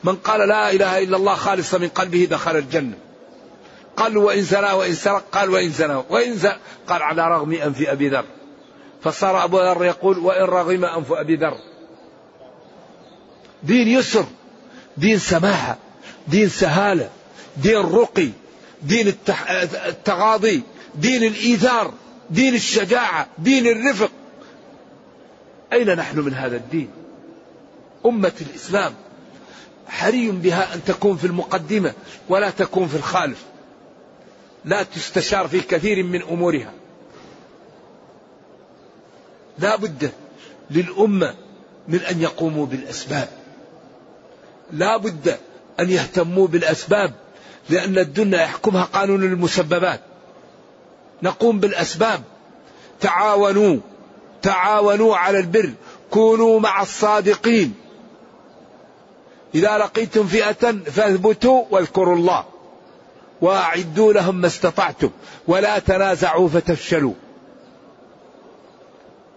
من 0.04 0.16
قال 0.16 0.50
لا 0.50 0.72
إله 0.72 0.98
إلا 1.04 1.18
الله 1.18 1.36
خالصا 1.36 1.78
من 1.78 1.88
قلبه 1.88 2.28
دخل 2.32 2.58
الجنة. 2.58 2.98
قال 3.98 4.18
وإن 4.18 4.42
زنا 4.42 4.74
وإن 4.74 4.96
سرق. 4.96 5.24
قال 5.32 5.50
وإن 5.50 5.70
زنا 5.70 6.04
وإن 6.10 6.38
زنا 6.38 6.58
قال 6.88 7.02
على 7.02 7.28
رغم 7.28 7.54
أنف 7.54 7.90
أبي 7.90 8.10
ذر. 8.10 8.26
فصار 9.04 9.44
أبو 9.44 9.58
ذر 9.58 9.86
يقول 9.86 10.18
وإن 10.18 10.44
رغم 10.44 10.86
أنف 10.86 11.12
أبي 11.12 11.36
ذر. 11.36 11.58
دين 13.64 13.88
يسر. 13.88 14.26
دين 14.98 15.20
سماحة. 15.20 15.78
دين 16.28 16.50
سهالة. 16.50 17.10
دين 17.58 17.78
رقي. 17.78 18.30
دين 18.82 19.14
التغاضي. 19.88 20.64
دين 20.98 21.24
الإيثار 21.24 21.94
دين 22.30 22.56
الشجاعة 22.56 23.28
دين 23.38 23.68
الرفق. 23.68 24.12
أين 25.74 25.96
نحن 25.96 26.20
من 26.20 26.34
هذا 26.34 26.56
الدين؟ 26.56 26.90
أمة 28.06 28.34
الإسلام. 28.42 28.94
حري 29.88 30.32
بها 30.32 30.74
أن 30.74 30.84
تكون 30.84 31.18
في 31.18 31.28
المقدمة 31.28 31.94
ولا 32.30 32.50
تكون 32.50 32.88
في 32.88 32.96
الخالف. 32.96 33.44
لا 34.66 34.84
تستشار 34.84 35.48
في 35.48 35.62
كثير 35.62 36.04
من 36.04 36.22
أمورها. 36.22 36.74
لا 39.60 39.76
بد 39.76 40.12
للأمة 40.72 41.36
من 41.88 42.00
أن 42.00 42.22
يقوموا 42.22 42.66
بالأسباب. 42.66 43.30
لا 44.72 44.98
بد 44.98 45.38
أن 45.80 45.90
يهتموا 45.90 46.48
بالأسباب 46.48 47.14
لأن 47.70 47.98
الدنيا 47.98 48.42
يحكمها 48.42 48.84
قانون 48.84 49.24
المسببات. 49.24 50.02
نقوم 51.24 51.60
بالأسباب. 51.60 52.22
تعاونوا 53.00 53.78
تعاونوا 54.42 55.18
على 55.18 55.40
البر. 55.40 55.72
كونوا 56.12 56.60
مع 56.60 56.82
الصادقين. 56.82 57.74
إذا 59.56 59.78
لقيتم 59.78 60.28
فئة 60.28 60.72
فاثبتوا 60.72 61.64
واذكروا 61.72 62.16
الله. 62.16 62.46
وأعدوا 63.42 64.14
لهم 64.14 64.36
ما 64.36 64.48
استطعتم. 64.48 65.10
ولا 65.48 65.80
تنازعوا 65.80 66.50
فتفشلوا. 66.50 67.14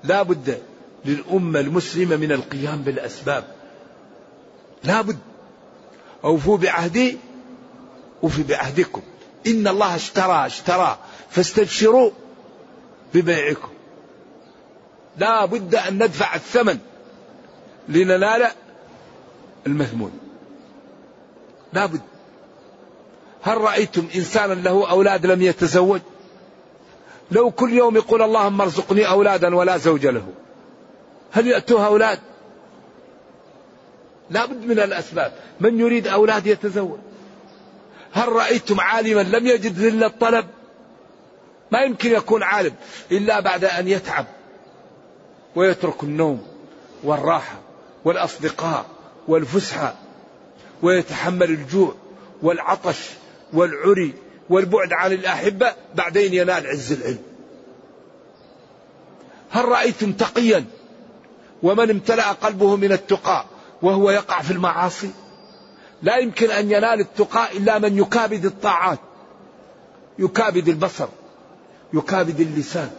لا 0.04 0.22
بد 0.22 0.62
للأمة 1.04 1.60
المسلمة 1.60 2.16
من 2.16 2.32
القيام 2.32 2.82
بالأسباب. 2.82 3.44
لا 4.84 5.00
بد. 5.00 5.18
أوفوا 6.24 6.56
بعهدي 6.56 7.18
أوفي 8.22 8.42
بعهدكم. 8.42 9.02
إن 9.46 9.68
الله 9.68 9.94
اشترى 9.96 10.46
اشترى. 10.46 10.98
فاستبشروا 11.30 12.10
ببيعكم 13.14 13.68
لا 15.18 15.44
بد 15.44 15.74
أن 15.74 15.94
ندفع 15.94 16.34
الثمن 16.34 16.78
لننال 17.88 18.46
المثمون 19.66 20.18
لا 21.72 21.86
بد. 21.86 22.00
هل 23.42 23.58
رأيتم 23.58 24.06
إنسانا 24.14 24.54
له 24.54 24.90
أولاد 24.90 25.26
لم 25.26 25.42
يتزوج؟ 25.42 26.00
لو 27.30 27.50
كل 27.50 27.72
يوم 27.72 27.96
يقول 27.96 28.22
اللهم 28.22 28.60
ارزقني 28.60 29.08
أولادا 29.08 29.56
ولا 29.56 29.76
زوج 29.76 30.06
له 30.06 30.26
هل 31.32 31.46
يأتوها 31.46 31.86
أولاد؟ 31.86 32.18
لا 34.30 34.46
بد 34.46 34.66
من 34.66 34.80
الأسباب. 34.80 35.32
من 35.60 35.80
يريد 35.80 36.06
أولاد 36.06 36.46
يتزوج؟ 36.46 36.98
هل 38.12 38.28
رأيتم 38.28 38.80
عالما 38.80 39.20
لم 39.20 39.46
يجد 39.46 39.78
ذل 39.78 40.04
الطلب؟ 40.04 40.46
ما 41.72 41.80
يمكن 41.80 42.12
يكون 42.12 42.42
عالم 42.42 42.74
إلا 43.12 43.40
بعد 43.40 43.64
أن 43.64 43.88
يتعب 43.88 44.26
ويترك 45.56 46.02
النوم 46.02 46.46
والراحة 47.04 47.58
والأصدقاء 48.04 48.86
والفسحة 49.28 49.94
ويتحمل 50.82 51.50
الجوع 51.50 51.94
والعطش 52.42 53.10
والعري 53.52 54.14
والبعد 54.50 54.92
عن 54.92 55.12
الأحبة 55.12 55.72
بعدين 55.94 56.34
ينال 56.34 56.66
عز 56.66 56.92
العلم. 56.92 57.22
هل 59.50 59.64
رأيتم 59.64 60.12
تقيا 60.12 60.64
ومن 61.62 61.90
امتلأ 61.90 62.32
قلبه 62.32 62.76
من 62.76 62.92
التقى 62.92 63.44
وهو 63.82 64.10
يقع 64.10 64.42
في 64.42 64.50
المعاصي؟ 64.50 65.10
لا 66.02 66.16
يمكن 66.16 66.50
أن 66.50 66.70
ينال 66.70 67.00
التقى 67.00 67.56
إلا 67.56 67.78
من 67.78 67.98
يكابد 67.98 68.44
الطاعات 68.44 68.98
يكابد 70.18 70.68
البصر 70.68 71.08
يكابد 71.94 72.40
اللسان 72.40 72.90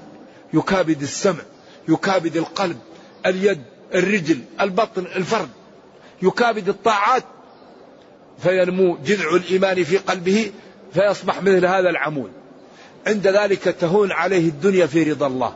يكابد 0.54 1.02
السمع 1.02 1.42
يكابد 1.90 2.38
القلب 2.38 2.78
اليد 3.26 3.62
الرجل 3.94 4.40
البطن 4.62 5.06
الفرد. 5.16 5.50
يكابد 6.22 6.70
الطاعات 6.70 7.24
فينمو 8.40 8.98
جذع 9.06 9.36
الإيمان 9.36 9.84
في 9.84 9.98
قلبه 9.98 10.52
فيصبح 10.94 11.42
مثل 11.42 11.66
هذا 11.66 11.90
العمود. 11.90 12.32
عند 13.08 13.28
ذلك 13.28 13.64
تهون 13.64 14.12
عليه 14.12 14.50
الدنيا 14.50 14.86
في 14.86 15.12
رضا 15.12 15.28
الله. 15.28 15.54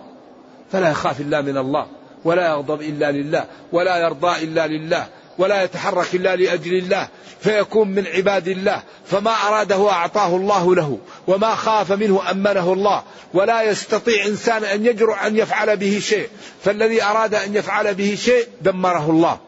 فلا 0.71 0.89
يخاف 0.89 1.21
إلا 1.21 1.41
من 1.41 1.58
الله 1.58 1.88
ولا 2.24 2.50
يغضب 2.50 2.82
إلا 2.82 3.12
لله 3.12 3.45
ولا 3.71 3.98
يرضى 3.98 4.43
إلا 4.43 4.67
لله. 4.67 5.08
ولا 5.38 5.63
يتحرك 5.63 6.15
إلا 6.15 6.36
لأجل 6.36 6.74
الله 6.74 7.08
فيكون 7.39 7.88
من 7.88 8.08
عباد 8.08 8.48
الله 8.48 8.84
فما 9.06 9.32
أراده 9.32 9.91
أعطاه 9.91 10.36
الله 10.36 10.76
له 10.76 11.00
وما 11.28 11.56
خاف 11.56 11.91
منه 11.91 12.32
أمنه 12.32 12.74
الله 12.74 13.04
ولا 13.34 13.62
يستطيع 13.62 14.26
إنسان 14.26 14.63
أن 14.63 14.86
يجرؤ 14.86 15.15
أن 15.15 15.38
يفعل 15.38 15.78
به 15.78 16.00
شيء 16.00 16.30
فالذي 16.63 17.04
أراد 17.04 17.36
أن 17.36 17.56
يفعل 17.56 17.95
به 17.95 18.15
شيء 18.15 18.48
دمره 18.62 19.10
الله 19.10 19.39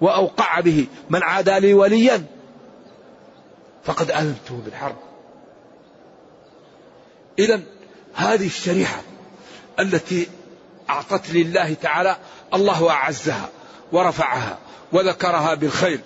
وأوقع 0.00 0.60
به 0.60 0.86
من 1.10 1.22
عادى 1.22 1.58
لي 1.58 1.74
وليا 1.74 2.24
فقد 3.84 4.10
آذنته 4.10 4.60
بالحرب. 4.64 4.96
إذا 7.38 7.60
هذه 8.14 8.46
الشريعة 8.46 9.00
التي 9.80 10.28
أعطت 10.90 11.30
لله 11.30 11.74
تعالى 11.74 12.16
الله 12.54 12.90
أعزها. 12.90 13.48
ورفعها 13.92 14.58
وذكرها 14.92 15.54
بالخير. 15.54 16.00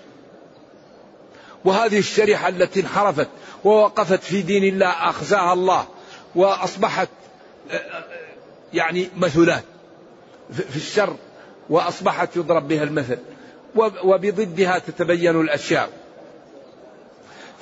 وهذه 1.64 1.98
الشريحة 1.98 2.48
التي 2.48 2.80
انحرفت 2.80 3.28
ووقفت 3.64 4.22
في 4.22 4.42
دين 4.42 4.64
الله 4.64 4.88
أخزاها 4.88 5.52
الله 5.52 5.86
وأصبحت 6.34 7.08
يعني 8.72 9.08
مثلات 9.16 9.64
في 10.52 10.76
الشر 10.76 11.16
وأصبحت 11.70 12.36
يضرب 12.36 12.68
بها 12.68 12.82
المثل 12.82 13.18
وبضدها 14.04 14.78
تتبين 14.78 15.40
الأشياء. 15.40 15.90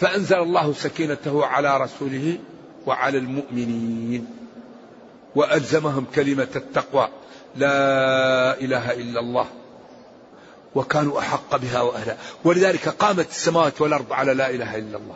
فأنزل 0.01 0.37
الله 0.37 0.73
سكينته 0.73 1.47
على 1.47 1.79
رسوله 1.79 2.39
وعلى 2.87 3.19
المؤمنين 3.19 4.27
وألزمهم 5.35 6.07
كلمة 6.15 6.49
التقوى. 6.57 7.09
لا 7.57 8.61
إله 8.61 8.93
إلا 8.93 9.21
الله. 9.21 9.47
وكانوا 10.75 11.19
أحق 11.19 11.57
بها 11.57 11.81
وأهلها. 11.81 12.17
ولذلك 12.45 12.89
قامت 12.89 13.31
السماوات 13.31 13.81
والأرض 13.81 14.13
على 14.13 14.35
لا 14.35 14.51
إله 14.51 14.77
إلا 14.77 14.97
الله. 14.97 15.15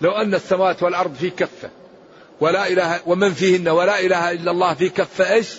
لو 0.00 0.10
أن 0.10 0.34
السماوات 0.34 0.82
والأرض 0.82 1.14
في 1.14 1.30
كفة 1.30 1.70
ولا 2.40 2.68
إله 2.68 3.00
ومن 3.06 3.32
فيهن 3.32 3.68
ولا 3.68 4.00
إله 4.00 4.30
إلا 4.30 4.50
الله 4.50 4.74
في 4.74 4.88
كفة 4.88 5.32
إيش؟ 5.32 5.54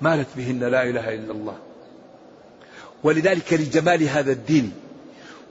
مالت 0.00 0.28
بهن 0.36 0.64
لا 0.64 0.82
إله 0.82 1.14
إلا 1.14 1.32
الله. 1.32 1.58
ولذلك 3.04 3.52
لجمال 3.52 4.02
هذا 4.02 4.32
الدين 4.32 4.72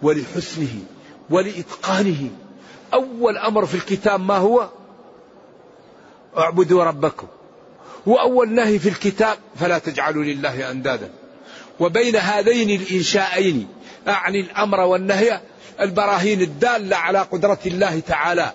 ولحسنه 0.02 0.84
ولإتقانه 1.30 2.30
أول 2.94 3.38
أمر 3.38 3.66
في 3.66 3.76
الكتاب 3.76 4.20
ما 4.20 4.38
هو؟ 4.38 4.70
اعبدوا 6.38 6.84
ربكم. 6.84 7.28
وأول 8.06 8.54
نهي 8.54 8.80
في 8.80 8.90
الكتاب 8.90 9.38
فلا 9.56 9.80
تجعلوا 9.80 10.24
لله 10.24 10.72
أندادا. 10.72 11.10
وبين 11.80 12.16
هذين 12.16 12.82
الإنشاءين 12.82 13.68
أعني 14.08 14.40
الأمر 14.40 14.80
والنهي 14.80 15.42
البراهين 15.82 16.42
الدالة 16.42 16.98
على 16.98 17.20
قدرة 17.20 17.60
الله 17.66 18.00
تعالى. 18.00 18.52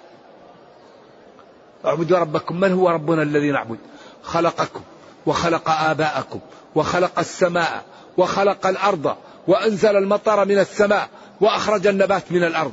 اعبدوا 1.85 2.19
ربكم 2.19 2.61
من 2.61 2.73
هو 2.73 2.89
ربنا 2.89 3.23
الذي 3.23 3.51
نعبد؟ 3.51 3.79
خلقكم 4.23 4.81
وخلق 5.27 5.71
آباءكم 5.71 6.41
وخلق 6.75 7.19
السماء 7.19 7.83
وخلق 8.17 8.67
الأرض 8.67 9.17
وأنزل 9.47 9.97
المطر 9.97 10.45
من 10.45 10.59
السماء 10.59 11.09
وأخرج 11.41 11.87
النبات 11.87 12.33
من 12.33 12.45
الأرض. 12.45 12.73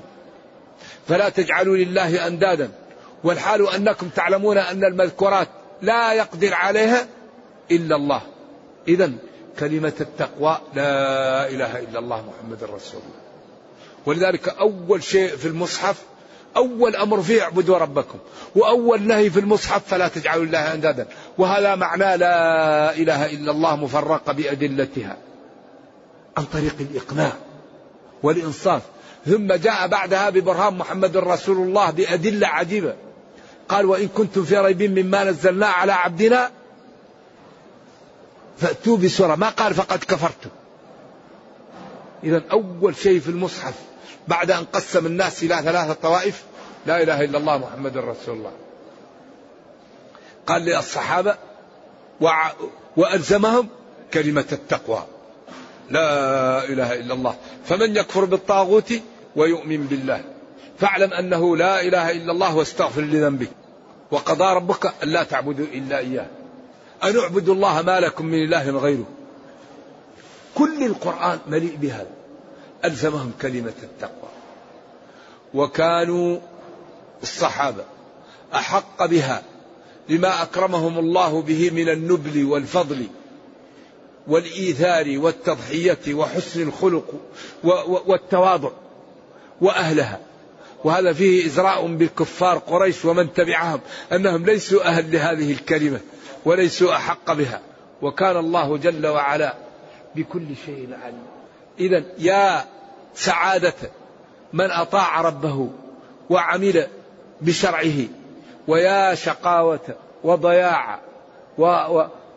فلا 1.08 1.30
تجعلوا 1.30 1.78
لله 1.78 2.28
أندادا 2.28 2.72
والحال 3.24 3.70
أنكم 3.70 4.10
تعلمون 4.10 4.58
أن 4.58 4.84
المذكورات 4.84 5.48
لا 5.82 6.14
يقدر 6.14 6.54
عليها 6.54 7.08
إلا 7.72 7.96
الله. 7.96 8.22
إذا 8.88 9.12
كلمة 9.60 9.94
التقوى 10.02 10.58
لا 10.74 11.50
إله 11.50 11.80
إلا 11.80 12.00
الله 12.00 12.24
محمد 12.30 12.64
رسول 12.64 13.02
الله. 13.02 13.20
ولذلك 14.06 14.50
أول 14.50 15.04
شيء 15.04 15.36
في 15.36 15.48
المصحف 15.48 15.96
أول 16.58 16.96
أمر 16.96 17.22
فيه 17.22 17.42
اعبدوا 17.42 17.78
ربكم 17.78 18.20
وأول 18.56 19.02
نهي 19.02 19.30
في 19.30 19.40
المصحف 19.40 19.88
فلا 19.88 20.08
تجعلوا 20.08 20.44
الله 20.44 20.74
أندادا. 20.74 21.08
وهذا 21.38 21.76
معناه 21.76 22.16
لا 22.16 22.96
إله 22.96 23.26
إلا 23.26 23.52
الله 23.52 23.76
مفرقة 23.76 24.34
بأدلتها 24.34 25.18
عن 26.38 26.46
طريق 26.46 26.76
الإقناع 26.80 27.34
والإنصاف. 28.24 28.82
ثم 29.26 29.54
جاء 29.54 29.88
بعدها 29.88 30.30
ببرهان 30.30 30.74
محمد 30.74 31.18
رسول 31.18 31.58
الله 31.58 31.92
بأدلة 31.92 32.48
عجيبة. 32.48 32.94
قال 33.70 33.86
وإن 33.86 34.08
كنتم 34.08 34.44
في 34.44 34.58
ريب 34.58 35.00
مما 35.00 35.24
نزلنا 35.24 35.68
على 35.68 35.92
عبدنا 35.92 36.52
فأتوا 38.62 38.98
بسورة. 38.98 39.36
ما 39.36 39.50
قال 39.50 39.74
فقد 39.74 40.04
كفرتم 40.04 40.50
إذا 42.24 42.44
أول 42.52 42.96
شيء 42.96 43.20
في 43.20 43.30
المصحف 43.30 43.74
بعد 44.28 44.52
أن 44.52 44.64
قسم 44.64 45.06
الناس 45.06 45.44
إلى 45.44 45.56
ثلاثة 45.56 45.94
طوائف 45.94 46.44
لا 46.86 47.04
إله 47.04 47.24
إلا 47.24 47.38
الله 47.38 47.58
محمد 47.58 47.98
رسول 47.98 48.38
الله. 48.38 48.52
قال 50.48 50.62
للصحابة 50.62 51.36
وألزمهم 52.98 53.68
كلمة 54.14 54.46
التقوى. 54.52 55.04
لا 55.90 56.64
إله 56.64 56.94
إلا 56.94 57.14
الله. 57.14 57.36
فمن 57.66 57.96
يكفر 57.96 58.26
بالطاغوت 58.26 58.94
ويؤمن 59.36 59.88
بالله. 59.88 60.24
فاعلم 60.80 61.14
أنه 61.14 61.58
لا 61.58 61.82
إله 61.82 62.12
إلا 62.12 62.32
الله 62.32 62.56
واستغفر 62.56 63.02
لذنبك. 63.02 63.50
وقضى 64.12 64.56
ربك 64.56 64.94
أن 65.04 65.10
لا 65.10 65.24
تعبدوا 65.24 65.66
إلا 65.66 65.98
إياه. 65.98 66.26
أن 67.04 67.18
اعبدوا 67.18 67.54
الله 67.54 67.82
ما 67.82 68.00
لكم 68.00 68.26
من 68.26 68.44
إله 68.44 68.70
غيره. 68.70 69.08
كل 70.56 70.84
القرآن 70.84 71.40
مليء 71.48 71.76
بهذا. 71.76 72.12
ألزمهم 72.86 73.32
كلمة 73.42 73.74
التقوى. 73.84 74.30
وكانوا 75.54 76.40
الصحابة 77.24 77.84
أحق 78.54 79.06
بها 79.06 79.44
لما 80.10 80.44
أكرمهم 80.44 81.00
الله 81.00 81.42
به 81.42 81.70
من 81.70 81.90
النبل 81.90 82.46
والفضل 82.46 83.08
والإيثار 84.28 85.18
والتضحية 85.18 86.14
وحسن 86.14 86.62
الخلق 86.62 87.14
والتواضع 88.08 88.72
وأهلها. 89.62 90.29
وهذا 90.84 91.14
فيه 91.14 91.46
إزراء 91.46 91.88
بالكفار 91.88 92.58
قريش 92.58 93.06
ومن 93.06 93.34
تبعهم 93.34 93.80
أنهم 94.12 94.46
ليسوا 94.46 94.88
أهل 94.88 95.12
لهذه 95.12 95.52
الكلمة 95.52 96.00
وليسوا 96.46 96.96
أحق 96.96 97.34
بها. 97.34 97.62
وكان 98.02 98.38
الله 98.38 98.78
جل 98.78 99.08
وعلا 99.08 99.56
بكل 100.16 100.48
شيء 100.66 100.90
عليم. 101.04 101.24
إذا 101.80 102.04
يا 102.18 102.66
سعادة 103.14 103.74
من 104.54 104.72
أطاع 104.72 105.22
ربه 105.22 105.70
وعمل 106.30 106.88
بشرعه 107.42 108.08
ويا 108.68 109.16
شقاوة 109.16 109.96
وضياع 110.24 111.00
و 111.58 111.66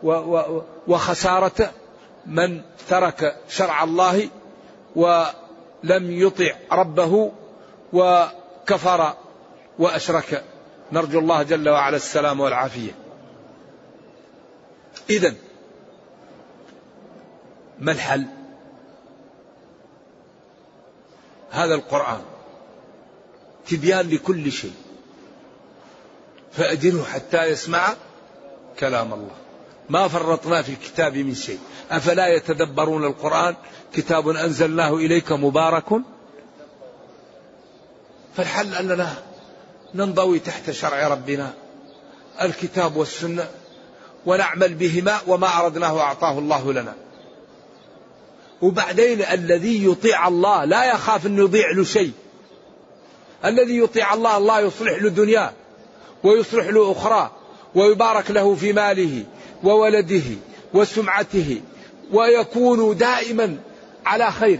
و 0.03 0.61
وخسارة 0.87 1.71
من 2.25 2.61
ترك 2.89 3.35
شرع 3.49 3.83
الله 3.83 4.29
ولم 4.95 6.11
يطع 6.11 6.51
ربه 6.71 7.31
وكفر 7.93 9.13
وأشرك. 9.79 10.43
نرجو 10.91 11.19
الله 11.19 11.43
جل 11.43 11.69
وعلا 11.69 11.95
السلام 11.95 12.39
والعافية. 12.39 12.91
إذا 15.09 15.33
ما 17.79 17.91
الحل؟ 17.91 18.25
هذا 21.51 21.75
القرآن 21.75 22.21
تبيان 23.67 24.09
لكل 24.09 24.51
شيء. 24.51 24.73
فأدره 26.51 27.03
حتى 27.03 27.43
يسمع 27.43 27.93
كلام 28.79 29.13
الله. 29.13 29.35
ما 29.89 30.07
فرطنا 30.07 30.61
في 30.61 30.71
الكتاب 30.71 31.17
من 31.17 31.35
شيء. 31.35 31.59
أفلا 31.91 32.27
يتدبرون 32.27 33.05
القرآن؟ 33.05 33.55
كتاب 33.93 34.29
أنزلناه 34.29 34.95
إليك 34.95 35.31
مبارك 35.31 35.91
فالحل 38.37 38.75
أننا 38.75 39.13
ننضوي 39.95 40.39
تحت 40.39 40.71
شرع 40.71 41.07
ربنا 41.07 41.53
الكتاب 42.41 42.95
والسنة 42.95 43.47
ونعمل 44.25 44.73
بهما 44.73 45.19
وما 45.27 45.59
أردناه 45.59 45.99
أعطاه 45.99 46.39
الله 46.39 46.73
لنا. 46.73 46.93
وبعدين 48.61 49.21
الذي 49.21 49.85
يطيع 49.85 50.27
الله 50.27 50.65
لا 50.65 50.83
يخاف 50.83 51.25
أن 51.25 51.37
يضيع 51.37 51.71
له 51.71 51.83
شيء. 51.83 52.11
الذي 53.45 53.77
يطيع 53.77 54.13
الله 54.13 54.37
الله 54.37 54.59
يصلح 54.59 55.01
له 55.01 55.09
دنياه 55.09 55.51
ويصلح 56.23 56.65
له 56.65 56.91
أخرى 56.91 57.31
ويبارك 57.75 58.31
له 58.31 58.55
في 58.55 58.73
ماله 58.73 59.23
وولده 59.63 60.23
وسمعته 60.73 61.61
ويكون 62.11 62.97
دائما 62.97 63.57
على 64.05 64.31
خير. 64.31 64.59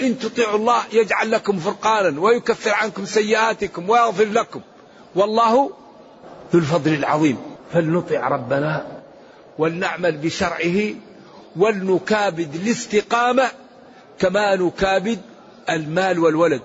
إن 0.00 0.18
تطيعوا 0.18 0.56
الله 0.56 0.82
يجعل 0.92 1.30
لكم 1.30 1.58
فرقانا 1.58 2.20
ويكفر 2.20 2.70
عنكم 2.74 3.04
سيئاتكم 3.04 3.90
ويغفر 3.90 4.24
لكم. 4.24 4.60
والله 5.14 5.70
ذو 6.52 6.60
الفضل 6.60 6.94
العظيم. 6.94 7.38
فلنطع 7.72 8.28
ربنا 8.28 8.86
ولنعمل 9.58 10.16
بشرعه 10.16 10.94
ولنكابد 11.56 12.54
الاستقامة 12.54 13.50
كما 14.18 14.56
نكابد 14.56 15.18
المال 15.70 16.18
والولد. 16.18 16.62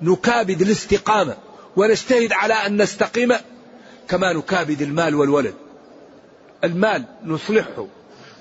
نكابد 0.00 0.60
الاستقامة 0.60 1.36
ونجتهد 1.76 2.32
على 2.32 2.54
أن 2.54 2.82
نستقيم 2.82 3.32
كما 4.08 4.32
نكابد 4.32 4.82
المال 4.82 5.14
والولد. 5.14 5.54
المال 6.64 7.04
نصلحه 7.24 7.86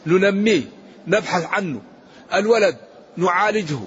ننميه 0.06 0.63
نبحث 1.08 1.45
عنه. 1.45 1.82
الولد 2.34 2.88
نعالجه 3.20 3.80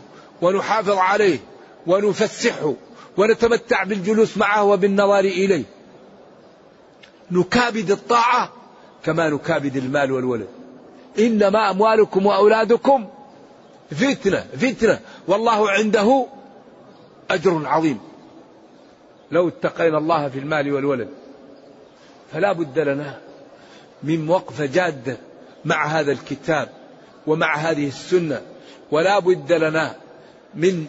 ونحافظ 0.42 0.96
عليه 0.98 1.38
ونفسحه 1.86 2.74
ونتمتع 3.16 3.84
بالجلوس 3.84 4.38
معه 4.38 4.64
وبالنظر 4.64 5.18
إليه. 5.18 5.64
نكابد 7.30 7.90
الطاعة 7.90 8.52
كما 9.04 9.30
نكابد 9.30 9.76
المال 9.76 10.12
والولد. 10.12 10.48
إنما 11.18 11.70
أموالكم 11.70 12.26
وأولادكم 12.26 13.08
فتنة 13.90 14.40
فتنة. 14.40 15.00
والله 15.28 15.70
عنده 15.70 16.26
أجر 17.30 17.66
عظيم. 17.66 18.00
لو 19.30 19.48
اتقينا 19.48 19.98
الله 19.98 20.28
في 20.28 20.38
المال 20.38 20.72
والولد 20.72 21.08
فلا 22.32 22.52
بد 22.52 22.78
لنا 22.78 23.18
من 24.02 24.28
وقفة 24.28 24.66
جادة 24.66 25.16
مع 25.64 25.86
هذا 25.86 26.12
الكتاب 26.12 26.68
ومع 27.26 27.56
هذه 27.56 27.88
السنة. 27.88 28.42
ولا 28.90 29.18
بد 29.18 29.52
لنا 29.52 29.96
من 30.54 30.86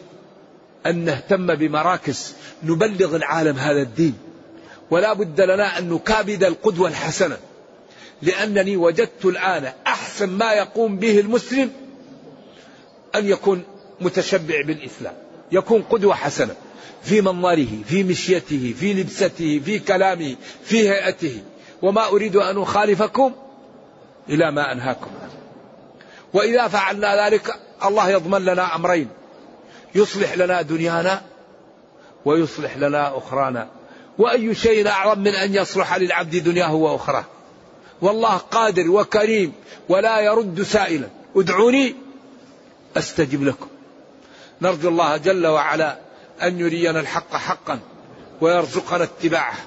أن 0.86 1.06
نهتم 1.06 1.56
بمراكز 1.56 2.34
نبلغ 2.64 3.16
العالم 3.16 3.58
هذا 3.58 3.82
الدين. 3.82 4.14
ولا 4.92 5.14
بد 5.14 5.42
لنا 5.42 5.78
أن 5.78 5.90
نكابد 5.90 6.44
القدوة 6.44 6.88
الحسنة. 6.88 7.38
لأنني 8.22 8.78
وجدت 8.78 9.26
الآن 9.26 9.74
أحسن 9.88 10.30
ما 10.30 10.54
يقوم 10.54 10.98
به 10.98 11.20
المسلم 11.20 11.72
أن 13.16 13.28
يكون 13.28 13.64
متشبع 14.02 14.62
بالإسلام. 14.62 15.14
يكون 15.52 15.82
قدوة 15.82 16.16
حسنة 16.16 16.56
في 17.04 17.22
منظره 17.22 17.68
في 17.88 18.04
مشيته 18.04 18.74
في 18.80 18.94
لبسته 18.94 19.62
في 19.66 19.80
كلامه 19.80 20.36
في 20.64 20.90
هيئته. 20.90 21.42
وما 21.82 22.08
أريد 22.08 22.36
أن 22.36 22.62
أخالفكم 22.62 23.34
إلى 24.30 24.52
ما 24.52 24.72
أنهاكم. 24.72 25.12
عنه 25.22 25.33
وإذا 26.34 26.68
فعلنا 26.68 27.26
ذلك 27.26 27.56
الله 27.86 28.10
يضمن 28.10 28.46
لنا 28.46 28.76
أمرين. 28.76 29.10
يصلح 29.96 30.34
لنا 30.34 30.62
دنيانا 30.62 31.22
ويصلح 32.26 32.78
لنا 32.78 33.18
أخرانا. 33.18 33.68
وأي 34.18 34.56
شيء 34.56 34.88
أعظم 34.88 35.20
من 35.20 35.36
أن 35.36 35.56
يصلح 35.56 35.96
للعبد 35.96 36.36
دنياه 36.36 36.74
وأخراه. 36.74 37.26
والله 38.02 38.38
قادر 38.38 38.92
وكريم 38.92 39.54
ولا 39.90 40.20
يرد 40.20 40.62
سائلا. 40.62 41.08
ادعوني 41.36 41.96
أستجب 42.98 43.44
لكم. 43.44 43.68
نرجو 44.62 44.90
الله 44.90 45.18
جل 45.18 45.48
وعلا 45.48 45.98
أن 46.44 46.60
يرينا 46.60 47.00
الحق 47.00 47.36
حقا 47.36 47.80
ويرزقنا 48.42 49.04
اتباعه 49.04 49.58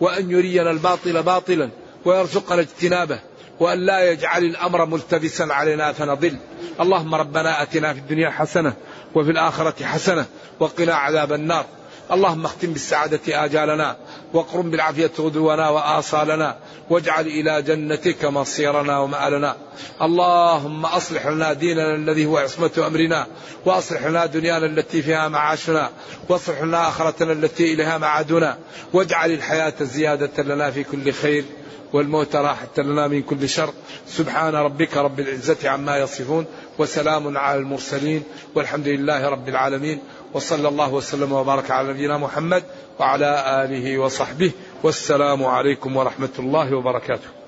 وأن 0.00 0.30
يرينا 0.30 0.70
الباطل 0.70 1.22
باطلا 1.22 1.68
ويرزقنا 2.04 2.60
اجتنابه. 2.60 3.18
وأن 3.60 3.78
لا 3.78 4.10
يجعل 4.10 4.44
الأمر 4.44 4.86
ملتبسا 4.86 5.42
علينا 5.42 5.92
فنضل. 5.92 6.36
اللهم 6.80 7.14
ربنا 7.14 7.62
أتنا 7.62 7.92
في 7.92 7.98
الدنيا 7.98 8.30
حسنة 8.30 8.72
وفي 9.14 9.30
الآخرة 9.30 9.84
حسنة 9.84 10.26
وقنا 10.60 10.94
عذاب 10.94 11.32
النار. 11.32 11.64
اللهم 12.12 12.44
اختم 12.44 12.72
بالسعادة 12.72 13.44
آجالنا 13.44 13.96
واقرم 14.32 14.70
بالعافية 14.70 15.10
غدونا 15.18 15.68
وآصالنا 15.68 16.56
واجعل 16.90 17.26
إلى 17.26 17.62
جنتك 17.62 18.24
مصيرنا 18.24 18.98
ومآلنا. 18.98 19.56
اللهم 20.02 20.86
أصلح 20.86 21.26
لنا 21.26 21.52
ديننا 21.52 21.94
الذي 21.94 22.26
هو 22.26 22.38
عصمة 22.38 22.86
أمرنا 22.86 23.26
وأصلح 23.64 24.06
لنا 24.06 24.26
دنيانا 24.26 24.66
التي 24.66 25.02
فيها 25.02 25.28
معاشنا 25.28 25.90
وأصلح 26.28 26.62
لنا 26.62 26.88
آخرتنا 26.88 27.32
التي 27.32 27.74
إليها 27.74 27.98
معادنا 27.98 28.58
واجعل 28.92 29.30
الحياة 29.30 29.74
زيادة 29.80 30.42
لنا 30.42 30.70
في 30.70 30.84
كل 30.84 31.12
خير 31.12 31.44
والموت 31.92 32.36
راحة 32.36 32.78
لنا 32.78 33.08
من 33.08 33.22
كل 33.22 33.48
شر. 33.48 33.72
سبحان 34.06 34.54
ربك 34.54 34.96
رب 34.96 35.20
العزة 35.20 35.68
عما 35.68 35.96
يصفون 35.98 36.46
وسلام 36.78 37.38
على 37.38 37.58
المرسلين 37.58 38.22
والحمد 38.54 38.88
لله 38.88 39.28
رب 39.28 39.48
العالمين 39.48 40.00
وصلى 40.34 40.68
الله 40.68 40.92
وسلم 40.92 41.32
وبارك 41.32 41.70
على 41.70 41.88
نبينا 41.88 42.18
محمد 42.18 42.64
وعلى 42.98 43.64
آله 43.64 43.98
وصحبه 43.98 44.50
والسلام 44.82 45.44
عليكم 45.44 45.96
ورحمة 45.96 46.34
الله 46.38 46.76
وبركاته. 46.76 47.45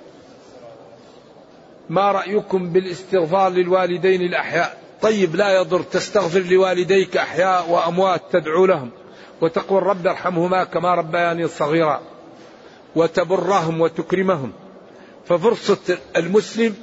ما 1.90 2.12
رأيكم 2.12 2.72
بالاستغفار 2.72 3.50
للوالدين 3.50 4.22
الأحياء؟ 4.22 4.78
طيب 5.02 5.36
لا 5.36 5.60
يضر. 5.60 5.82
تستغفر 5.82 6.40
لوالديك 6.40 7.16
أحياء 7.16 7.70
وأموات 7.70 8.22
تدعو 8.30 8.66
لهم. 8.66 8.90
وتقول 9.40 9.82
رب 9.82 10.06
ارحمهما 10.06 10.64
كما 10.64 10.94
ربياني 10.94 11.48
صغيرا. 11.48 12.00
وتبرهم 12.96 13.80
وتكرمهم. 13.80 14.52
ففرصة 15.26 15.98
المسلم 16.16 16.74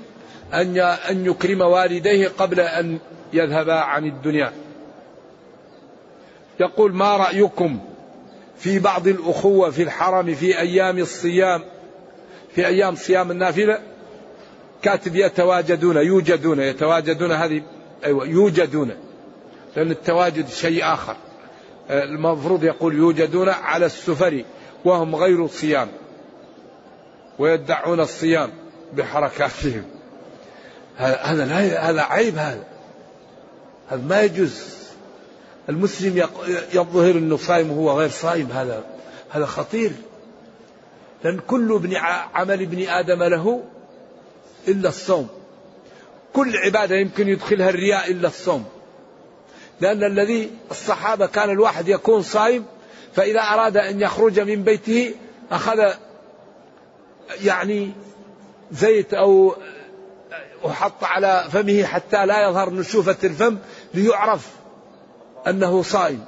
أن 0.53 0.77
أن 1.09 1.25
يكرم 1.25 1.61
والديه 1.61 2.27
قبل 2.27 2.59
أن 2.59 2.99
يذهبا 3.33 3.73
عن 3.73 4.05
الدنيا. 4.05 4.53
يقول 6.59 6.93
ما 6.93 7.17
رأيكم 7.17 7.79
في 8.57 8.79
بعض 8.79 9.07
الأخوة 9.07 9.69
في 9.69 9.83
الحرم 9.83 10.35
في 10.35 10.59
أيام 10.59 10.97
الصيام؟ 10.97 11.61
في 12.55 12.67
أيام 12.67 12.95
صيام 12.95 13.31
النافلة؟ 13.31 13.79
كاتب 14.85 15.15
يتواجدون 15.15 15.97
يوجدون 15.97 16.59
يتواجدون 16.59 17.31
هذه 17.31 17.61
أيوة 18.05 18.27
يوجدون. 18.27 18.91
لأن 19.75 19.91
التواجد 19.91 20.49
شيء 20.49 20.93
آخر. 20.93 21.15
المفروض 21.89 22.63
يقول 22.63 22.95
يوجدون 22.95 23.49
على 23.49 23.85
السفر 23.85 24.43
وهم 24.85 25.15
غير 25.15 25.47
صيام. 25.47 25.87
ويدعون 27.39 27.99
الصيام 27.99 28.49
بحركاتهم. 28.93 29.83
هذا 30.97 31.45
لا 31.45 31.89
هذا 31.89 32.01
عيب 32.01 32.37
هذا. 32.37 32.63
هذا 33.89 34.01
ما 34.01 34.21
يجوز. 34.21 34.75
المسلم 35.69 36.27
يظهر 36.73 37.11
إنه 37.11 37.37
صايم 37.37 37.71
وهو 37.71 37.99
غير 37.99 38.09
صايم. 38.09 38.51
هذا 38.51 38.83
هذا 39.29 39.45
خطير. 39.45 39.91
لأن 41.23 41.39
كل 41.39 41.73
ابن 41.73 41.95
عمل 42.33 42.61
ابن 42.61 42.89
آدم 42.89 43.23
له 43.23 43.63
إلا 44.67 44.89
الصوم. 44.89 45.27
كل 46.33 46.57
عبادة 46.57 46.95
يمكن 46.95 47.27
يدخلها 47.27 47.69
الرياء 47.69 48.11
إلا 48.11 48.27
الصوم. 48.27 48.65
لأن 49.81 50.03
الذي 50.03 50.51
الصحابة 50.71 51.25
كان 51.25 51.49
الواحد 51.49 51.87
يكون 51.87 52.21
صايم 52.21 52.65
فإذا 53.13 53.41
أراد 53.41 53.77
أن 53.77 54.01
يخرج 54.01 54.39
من 54.39 54.63
بيته 54.63 55.13
أخذ 55.51 55.93
يعني 57.43 57.91
زيت 58.71 59.13
أو 59.13 59.55
وحط 60.63 61.03
على 61.03 61.45
فمه 61.51 61.83
حتى 61.83 62.25
لا 62.25 62.49
يظهر 62.49 62.69
نشوفة 62.69 63.15
الفم 63.23 63.57
ليعرف 63.93 64.49
أنه 65.47 65.81
صائم 65.81 66.25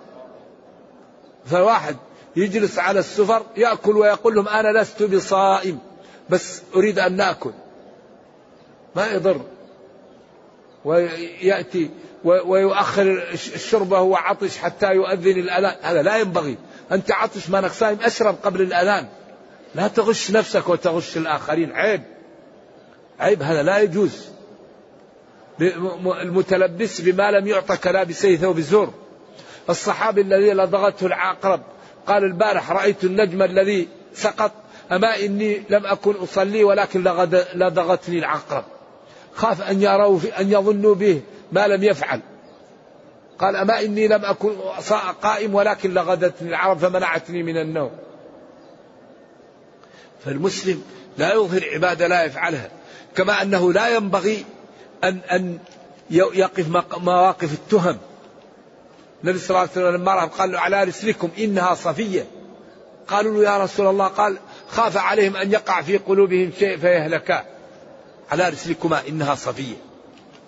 فواحد 1.46 1.96
يجلس 2.36 2.80
على 2.80 3.00
السفر 3.00 3.44
يأكل 3.58 3.98
ويقول 3.98 4.36
لهم 4.36 4.48
أنا 4.48 4.82
لست 4.82 5.04
بصائم 5.04 5.80
بس 6.30 6.62
أريد 6.76 7.00
أن 7.00 7.16
نأكل. 7.16 7.52
ما 8.98 9.12
يضر. 9.12 9.42
ويأتي 10.86 11.90
ويؤخر 12.24 13.28
الشرب 13.34 13.92
وهو 13.92 14.16
عطش 14.16 14.58
حتى 14.58 14.94
يؤذن 14.94 15.40
الأذان. 15.40 15.76
هذا 15.82 16.02
لا 16.02 16.18
ينبغي. 16.18 16.58
أنت 16.92 17.12
عطش 17.12 17.50
ما 17.50 17.68
صائم 17.68 17.98
أشرب 18.02 18.36
قبل 18.44 18.62
الأذان. 18.62 19.08
لا 19.76 19.88
تغش 19.88 20.32
نفسك 20.32 20.70
وتغش 20.70 21.18
الآخرين. 21.18 21.72
عيب. 21.72 22.02
عيب. 23.20 23.44
هذا 23.44 23.64
لا 23.64 23.80
يجوز. 23.80 24.28
المتلبس 26.22 27.02
بما 27.02 27.32
لم 27.32 27.48
يعطى 27.48 27.78
كلابسي 27.78 28.38
ثوب 28.38 28.58
الزور 28.58 28.94
الصحابي 29.70 30.22
الذي 30.22 30.54
لدغته 30.54 31.06
العقرب 31.06 31.62
قال 32.08 32.24
البارح 32.24 32.72
رأيت 32.72 33.04
النجم 33.04 33.42
الذي 33.44 33.88
سقط. 34.14 34.52
أما 34.92 35.20
إني 35.20 35.64
لم 35.70 35.86
أكن 35.86 36.12
أصلي 36.12 36.64
ولكن 36.64 37.04
لدغتني 37.56 38.20
العقرب. 38.20 38.64
خاف 39.38 39.62
أن 39.62 39.82
يروا 39.82 40.20
أن 40.40 40.52
يظنوا 40.52 40.96
به 40.96 41.22
ما 41.52 41.68
لم 41.68 41.84
يفعل. 41.84 42.22
قال 43.40 43.56
أما 43.56 43.82
إني 43.82 44.08
لم 44.08 44.26
أكن 44.26 44.56
قائم 45.22 45.56
ولكن 45.56 45.94
لغدتني 45.94 46.50
العرب 46.50 46.78
فمنعتني 46.78 47.44
من 47.44 47.58
النوم. 47.58 47.92
فالمسلم 50.26 50.84
لا 51.18 51.34
يظهر 51.34 51.70
عبادة 51.74 52.08
لا 52.08 52.24
يفعلها 52.24 52.70
كما 53.16 53.42
أنه 53.42 53.74
لا 53.74 53.96
ينبغي 53.96 54.46
أن 55.04 55.20
أن 55.32 55.60
يقف 56.12 56.68
مواقف 56.98 57.54
التهم. 57.54 57.98
النبي 59.24 59.40
صلى 59.40 59.50
الله 59.50 59.60
عليه 59.60 59.72
وسلم 59.72 60.02
لما 60.02 60.26
قال 60.26 60.52
له 60.52 60.60
على 60.60 60.84
رسلكم 60.84 61.30
إنها 61.38 61.74
صفية. 61.74 62.26
قالوا 63.08 63.34
له 63.34 63.52
يا 63.52 63.64
رسول 63.64 63.88
الله. 63.88 64.08
قال 64.08 64.38
خاف 64.70 64.98
عليهم 64.98 65.36
أن 65.36 65.52
يقع 65.52 65.82
في 65.82 65.98
قلوبهم 65.98 66.52
شيء 66.60 66.78
فيهلكا 66.78 67.57
على 68.32 68.50
رسلكما 68.50 69.08
إنها 69.08 69.36
صفية. 69.36 69.76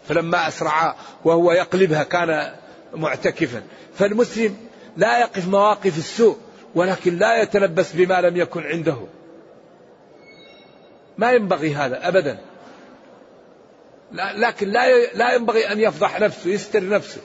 فلما 0.07 0.47
أسرعا 0.47 0.95
وهو 1.25 1.51
يقلبها 1.51 2.03
كان 2.03 2.51
معتكفا. 2.93 3.63
فالمسلم 3.95 4.57
لا 4.97 5.19
يقف 5.19 5.47
مواقف 5.47 5.97
السوء 5.97 6.37
ولكن 6.75 7.17
لا 7.17 7.41
يتلبس 7.41 7.91
بما 7.93 8.21
لم 8.21 8.37
يكن 8.37 8.63
عنده. 8.63 8.97
ما 11.17 11.31
ينبغي 11.31 11.75
هذا 11.75 12.07
أبدا. 12.07 12.39
لكن 14.13 14.69
لا 14.69 15.05
لا 15.13 15.33
ينبغي 15.33 15.71
أن 15.71 15.79
يفضح 15.79 16.19
نفسه 16.19 16.49
يستر 16.49 16.89
نفسه. 16.89 17.21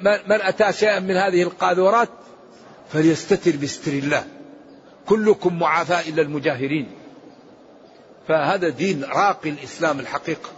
من 0.00 0.40
أتى 0.42 0.72
شيئا 0.72 1.00
من 1.00 1.16
هذه 1.16 1.42
القاذورات 1.42 2.08
فليستتر 2.92 3.56
بستر 3.56 3.92
الله. 3.92 4.24
كلكم 5.06 5.58
معافى 5.58 6.08
إلا 6.08 6.22
المجاهرين. 6.22 6.90
فهذا 8.28 8.68
دين 8.68 9.04
راقي 9.04 9.50
الإسلام 9.50 10.00
الحقيقة. 10.00 10.50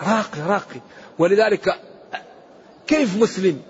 راقي 0.00 0.40
راقي. 0.40 0.80
ولذلك 1.18 1.80
كيف 2.86 3.16
مسلم 3.16 3.62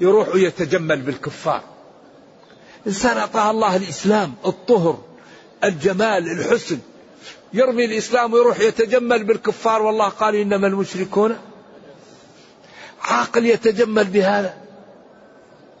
يروح 0.00 0.28
يتجمل 0.34 1.00
بالكفار؟ 1.02 1.62
إنسان 2.86 3.16
أعطاه 3.16 3.50
الله 3.50 3.76
الإسلام 3.76 4.34
الطهر 4.46 4.98
الجمال 5.64 6.30
الحسن. 6.30 6.78
يرمي 7.52 7.84
الإسلام 7.84 8.32
ويروح 8.32 8.60
يتجمل 8.60 9.24
بالكفار 9.24 9.82
والله 9.82 10.08
قال 10.08 10.34
إنما 10.34 10.66
المشركون 10.66 11.38
عاقل 13.02 13.46
يتجمل 13.46 14.04
بهذا. 14.04 14.54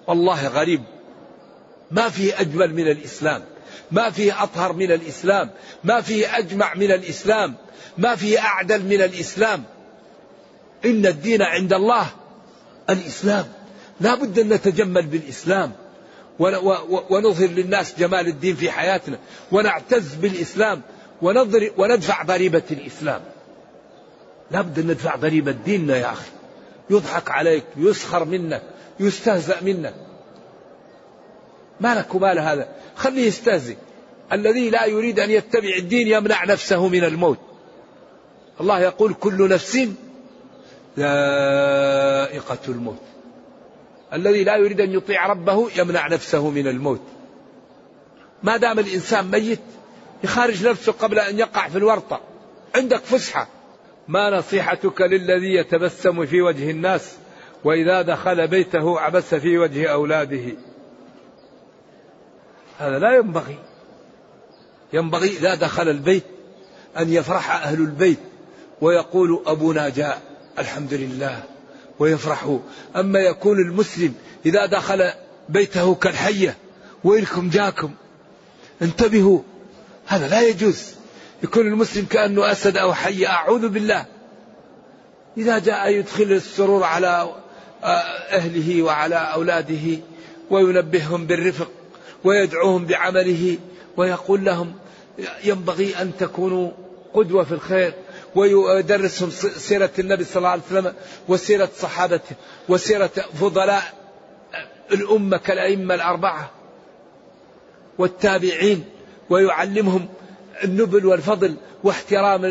والله 0.06 0.48
غريب. 0.48 0.82
ما 1.90 2.08
فيه 2.08 2.40
أجمل 2.40 2.74
من 2.74 2.90
الإسلام. 2.90 3.42
ما 3.92 4.10
فيه 4.10 4.42
أطهر 4.42 4.72
من 4.72 4.92
الإسلام 4.92 5.50
ما 5.84 6.00
فيه 6.00 6.38
أجمع 6.38 6.74
من 6.74 6.92
الإسلام 6.92 7.54
ما 7.98 8.16
فيه 8.16 8.38
أعدل 8.38 8.82
من 8.82 9.02
الإسلام. 9.02 9.64
إن 10.84 11.06
الدين 11.06 11.42
عند 11.42 11.72
الله 11.72 12.06
الإسلام. 12.90 13.44
لا 14.00 14.14
بد 14.14 14.38
أن 14.38 14.48
نتجمل 14.48 15.06
بالإسلام. 15.06 15.72
ونظهر 17.10 17.48
للناس 17.48 17.98
جمال 17.98 18.26
الدين 18.26 18.56
في 18.56 18.70
حياتنا. 18.70 19.18
ونعتز 19.52 20.14
بالإسلام. 20.14 20.82
وندفع 21.76 22.22
ضريبة 22.22 22.62
الإسلام. 22.70 23.20
لابد 24.50 24.78
أن 24.78 24.86
ندفع 24.86 25.16
ضريبة 25.16 25.52
ديننا 25.52 25.96
يا 25.96 26.12
أخي. 26.12 26.30
يضحك 26.90 27.30
عليك 27.30 27.64
يسخر 27.76 28.24
منك 28.24 28.62
يستهزأ 29.00 29.60
منك. 29.60 29.94
ما 31.80 31.94
لك 31.94 32.14
ومال 32.14 32.38
هذا؟ 32.38 32.68
خليه 32.96 33.26
يستهزئ. 33.26 33.76
الذي 34.32 34.70
لا 34.70 34.86
يريد 34.86 35.20
أن 35.20 35.30
يتبع 35.30 35.76
الدين 35.78 36.08
يمنع 36.08 36.44
نفسه 36.44 36.88
من 36.88 37.04
الموت. 37.04 37.38
الله 38.60 38.80
يقول 38.80 39.14
كل 39.14 39.48
نفس 39.48 39.76
ذائقة 40.98 42.58
الموت. 42.68 43.02
الذي 44.12 44.44
لا 44.44 44.56
يريد 44.56 44.80
أن 44.80 44.92
يطيع 44.92 45.26
ربه 45.26 45.68
يمنع 45.76 46.08
نفسه 46.08 46.50
من 46.50 46.66
الموت. 46.66 47.00
ما 48.42 48.56
دام 48.56 48.78
الإنسان 48.78 49.30
ميت 49.30 49.60
يخارج 50.24 50.66
نفسه 50.66 50.92
قبل 50.92 51.18
أن 51.18 51.38
يقع 51.38 51.68
في 51.68 51.78
الورطة. 51.78 52.20
عندك 52.74 53.00
فسحة. 53.00 53.48
ما 54.08 54.30
نصيحتك 54.30 55.00
للذي 55.00 55.54
يتبسم 55.54 56.26
في 56.26 56.42
وجه 56.42 56.70
الناس 56.70 57.16
وإذا 57.64 58.02
دخل 58.02 58.48
بيته 58.48 59.00
عبس 59.00 59.34
في 59.34 59.58
وجه 59.58 59.92
أولاده؟ 59.92 60.56
هذا 62.78 62.98
لا 62.98 63.16
ينبغي. 63.16 63.69
ينبغي 64.92 65.28
إذا 65.28 65.54
دخل 65.54 65.88
البيت 65.88 66.24
أن 66.98 67.12
يفرح 67.12 67.50
أهل 67.50 67.80
البيت 67.80 68.18
ويقول 68.80 69.42
أبونا 69.46 69.88
جاء 69.88 70.22
الحمد 70.58 70.94
لله 70.94 71.42
ويفرحوا 71.98 72.58
أما 72.96 73.18
يكون 73.18 73.58
المسلم 73.58 74.14
إذا 74.46 74.66
دخل 74.66 75.10
بيته 75.48 75.94
كالحية 75.94 76.56
ويلكم 77.04 77.50
جاكم 77.50 77.90
انتبهوا. 78.82 79.40
هذا 80.06 80.28
لا 80.28 80.48
يجوز. 80.48 80.94
يكون 81.42 81.66
المسلم 81.66 82.04
كأنه 82.04 82.52
أسد 82.52 82.76
أو 82.76 82.94
حية 82.94 83.26
أعوذ 83.26 83.68
بالله. 83.68 84.06
إذا 85.38 85.58
جاء 85.58 85.88
يدخل 85.88 86.32
السرور 86.32 86.84
على 86.84 87.34
آه، 87.82 87.86
أهله 88.36 88.82
وعلى 88.82 89.14
أولاده 89.14 89.98
وينبههم 90.50 91.26
بالرفق 91.26 91.70
ويدعوهم 92.24 92.84
بعمله 92.86 93.58
ويقول 94.00 94.44
لهم 94.44 94.72
ينبغي 95.44 96.02
أن 96.02 96.12
تكونوا 96.18 96.70
قدوة 97.14 97.44
في 97.44 97.52
الخير 97.52 97.94
ويدرسهم 98.34 99.30
سيرة 99.30 99.90
النبي 99.98 100.24
صلى 100.24 100.36
الله 100.36 100.48
عليه 100.48 100.62
وسلم 100.62 100.94
وسيرة 101.28 101.68
صحابته 101.78 102.36
وسيرة 102.68 103.10
فضلاء 103.40 103.82
الأمة 104.92 105.36
كالأئمة 105.36 105.94
الأربعة 105.94 106.50
والتابعين 107.98 108.84
ويعلمهم 109.30 110.08
النبل 110.64 111.06
والفضل 111.06 111.56
واحترام 111.84 112.44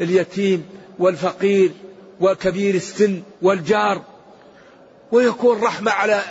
اليتيم 0.00 0.66
والفقير 0.98 1.72
وكبير 2.20 2.74
السن 2.74 3.22
والجار 3.42 4.02
ويكون 5.12 5.62
رحمة 5.62 5.90
على 5.90 6.22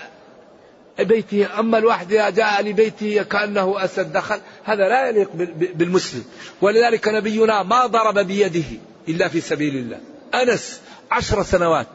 بيته 0.99 1.59
أما 1.59 1.77
الواحد 1.77 2.13
إذا 2.13 2.29
جاء 2.29 2.61
لبيته 2.61 3.23
كأنه 3.23 3.85
أسد 3.85 4.13
دخل 4.13 4.39
هذا 4.63 4.89
لا 4.89 5.09
يليق 5.09 5.29
بالمسلم. 5.75 6.23
ولذلك 6.61 7.07
نبينا 7.07 7.63
ما 7.63 7.85
ضرب 7.85 8.19
بيده 8.19 8.79
إلا 9.07 9.27
في 9.27 9.41
سبيل 9.41 9.75
الله. 9.75 9.99
أنس 10.33 10.81
عشر 11.11 11.43
سنوات 11.43 11.87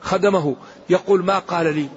خدمه 0.00 0.56
يقول 0.90 1.24
ما 1.24 1.38
قال 1.38 1.74
لي؟ 1.74 1.88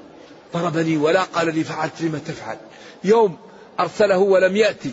ضربني 0.54 0.98
ولا 0.98 1.24
قال 1.24 1.56
لي 1.56 1.64
فعلت 1.64 2.02
لما 2.02 2.20
تفعل؟ 2.28 2.58
يوم 3.04 3.38
أرسله 3.80 4.18
ولم 4.18 4.56
يأتي 4.56 4.92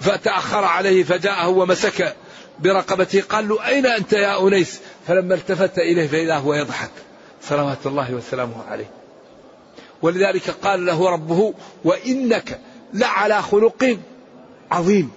فتأخر 0.00 0.64
عليه 0.64 1.04
فجاءه 1.04 1.48
ومسك 1.48 2.16
برقبته 2.58 3.20
قال 3.20 3.48
له 3.48 3.66
أين 3.66 3.86
أنت 3.86 4.12
يا 4.12 4.48
أنيس؟ 4.48 4.80
فلما 5.06 5.34
التفت 5.34 5.78
إليه 5.78 6.06
فإذا 6.06 6.36
هو 6.36 6.54
يضحك. 6.54 6.90
صلوات 7.42 7.86
الله 7.86 8.14
وسلامه 8.14 8.64
عليه. 8.70 8.99
ولذلك 10.02 10.50
قال 10.50 10.86
له 10.86 11.10
ربه 11.10 11.54
وإنك 11.84 12.60
لعلى 12.94 13.42
خلق 13.42 13.98
عظيم. 14.70 15.10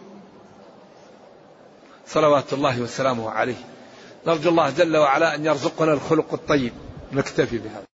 صلوات 2.07 2.53
الله 2.53 2.81
وسلامه 2.81 3.29
عليه. 3.29 3.65
نرجو 4.27 4.49
الله 4.49 4.69
جل 4.69 4.97
وعلا 4.97 5.35
أن 5.35 5.45
يرزقنا 5.45 5.93
الخلق 5.93 6.33
الطيب. 6.33 6.73
نكتفي 7.11 7.57
بهذا. 7.57 7.92